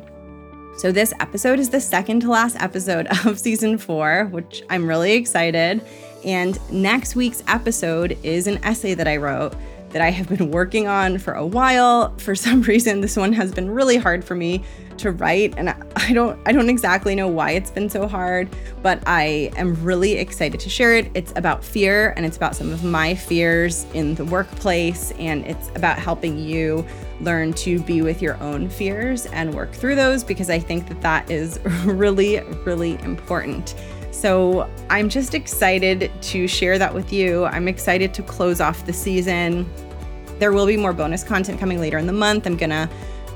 So, 0.77 0.91
this 0.91 1.13
episode 1.19 1.59
is 1.59 1.69
the 1.69 1.81
second 1.81 2.21
to 2.21 2.29
last 2.29 2.55
episode 2.59 3.07
of 3.25 3.39
season 3.39 3.77
four, 3.77 4.25
which 4.31 4.63
I'm 4.69 4.87
really 4.87 5.13
excited. 5.13 5.81
And 6.23 6.59
next 6.71 7.15
week's 7.15 7.43
episode 7.47 8.17
is 8.23 8.47
an 8.47 8.63
essay 8.63 8.93
that 8.93 9.07
I 9.07 9.17
wrote 9.17 9.53
that 9.91 10.01
I 10.01 10.09
have 10.09 10.29
been 10.29 10.51
working 10.51 10.87
on 10.87 11.17
for 11.17 11.33
a 11.33 11.45
while. 11.45 12.13
For 12.17 12.35
some 12.35 12.61
reason, 12.73 13.01
this 13.01 13.15
one 13.15 13.33
has 13.33 13.51
been 13.51 13.69
really 13.69 13.97
hard 13.97 14.23
for 14.23 14.35
me 14.35 14.63
to 14.97 15.11
write 15.11 15.53
and 15.57 15.69
I 15.95 16.13
don't 16.13 16.39
I 16.45 16.51
don't 16.51 16.69
exactly 16.69 17.15
know 17.15 17.27
why 17.27 17.51
it's 17.51 17.71
been 17.71 17.89
so 17.89 18.07
hard, 18.07 18.49
but 18.81 19.01
I 19.05 19.51
am 19.55 19.81
really 19.83 20.13
excited 20.13 20.59
to 20.59 20.69
share 20.69 20.95
it. 20.95 21.09
It's 21.13 21.33
about 21.35 21.63
fear 21.63 22.13
and 22.15 22.25
it's 22.25 22.37
about 22.37 22.55
some 22.55 22.71
of 22.71 22.83
my 22.83 23.15
fears 23.15 23.85
in 23.93 24.15
the 24.15 24.25
workplace 24.25 25.11
and 25.17 25.45
it's 25.45 25.69
about 25.75 25.97
helping 25.97 26.37
you 26.37 26.85
learn 27.19 27.53
to 27.53 27.79
be 27.79 28.01
with 28.01 28.21
your 28.21 28.41
own 28.41 28.69
fears 28.69 29.25
and 29.27 29.53
work 29.53 29.71
through 29.71 29.95
those 29.95 30.23
because 30.23 30.49
I 30.49 30.59
think 30.59 30.87
that 30.87 31.01
that 31.01 31.29
is 31.29 31.59
really 31.85 32.39
really 32.65 32.93
important. 33.01 33.75
So 34.11 34.69
I'm 34.89 35.09
just 35.09 35.33
excited 35.33 36.11
to 36.21 36.47
share 36.47 36.77
that 36.77 36.93
with 36.93 37.11
you. 37.11 37.45
I'm 37.45 37.67
excited 37.67 38.13
to 38.15 38.23
close 38.23 38.61
off 38.61 38.85
the 38.85 38.93
season. 38.93 39.71
There 40.39 40.51
will 40.51 40.65
be 40.65 40.77
more 40.77 40.93
bonus 40.93 41.23
content 41.23 41.59
coming 41.59 41.79
later 41.79 41.97
in 41.97 42.07
the 42.07 42.13
month. 42.13 42.45
I'm 42.45 42.57
going 42.57 42.71
to 42.71 42.89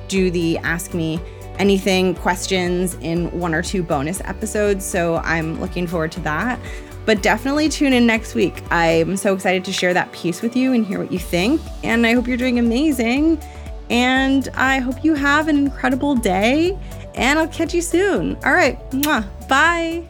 do 0.08 0.30
the 0.30 0.58
Ask 0.60 0.94
Me 0.94 1.20
Anything 1.58 2.16
questions 2.16 2.96
in 2.96 3.32
one 3.40 3.54
or 3.54 3.62
two 3.62 3.82
bonus 3.82 4.20
episodes. 4.22 4.84
So 4.84 5.18
I'm 5.18 5.60
looking 5.62 5.88
forward 5.88 6.12
to 6.14 6.20
that. 6.22 6.60
But 7.06 7.22
definitely 7.22 7.70
tune 7.70 7.94
in 7.94 8.06
next 8.06 8.36
week. 8.36 8.62
I'm 8.72 9.16
so 9.16 9.34
excited 9.34 9.64
to 9.66 9.72
share 9.72 9.94
that 9.94 10.12
piece 10.12 10.42
with 10.42 10.56
you 10.56 10.74
and 10.74 10.86
hear 10.86 11.00
what 11.00 11.12
you 11.12 11.20
think. 11.20 11.62
And 11.84 12.06
I 12.06 12.14
hope 12.14 12.28
you're 12.28 12.36
doing 12.36 12.60
amazing. 12.60 13.42
And 13.90 14.50
I 14.56 14.80
hope 14.80 15.04
you 15.06 15.14
have 15.14 15.48
an 15.48 15.56
incredible 15.56 16.16
day. 16.16 16.78
And 17.14 17.40
I'll 17.40 17.48
catch 17.48 17.74
you 17.74 17.82
soon. 17.82 18.36
All 18.44 18.54
right. 18.54 18.80
Mwah. 18.92 19.26
Bye. 19.48 20.06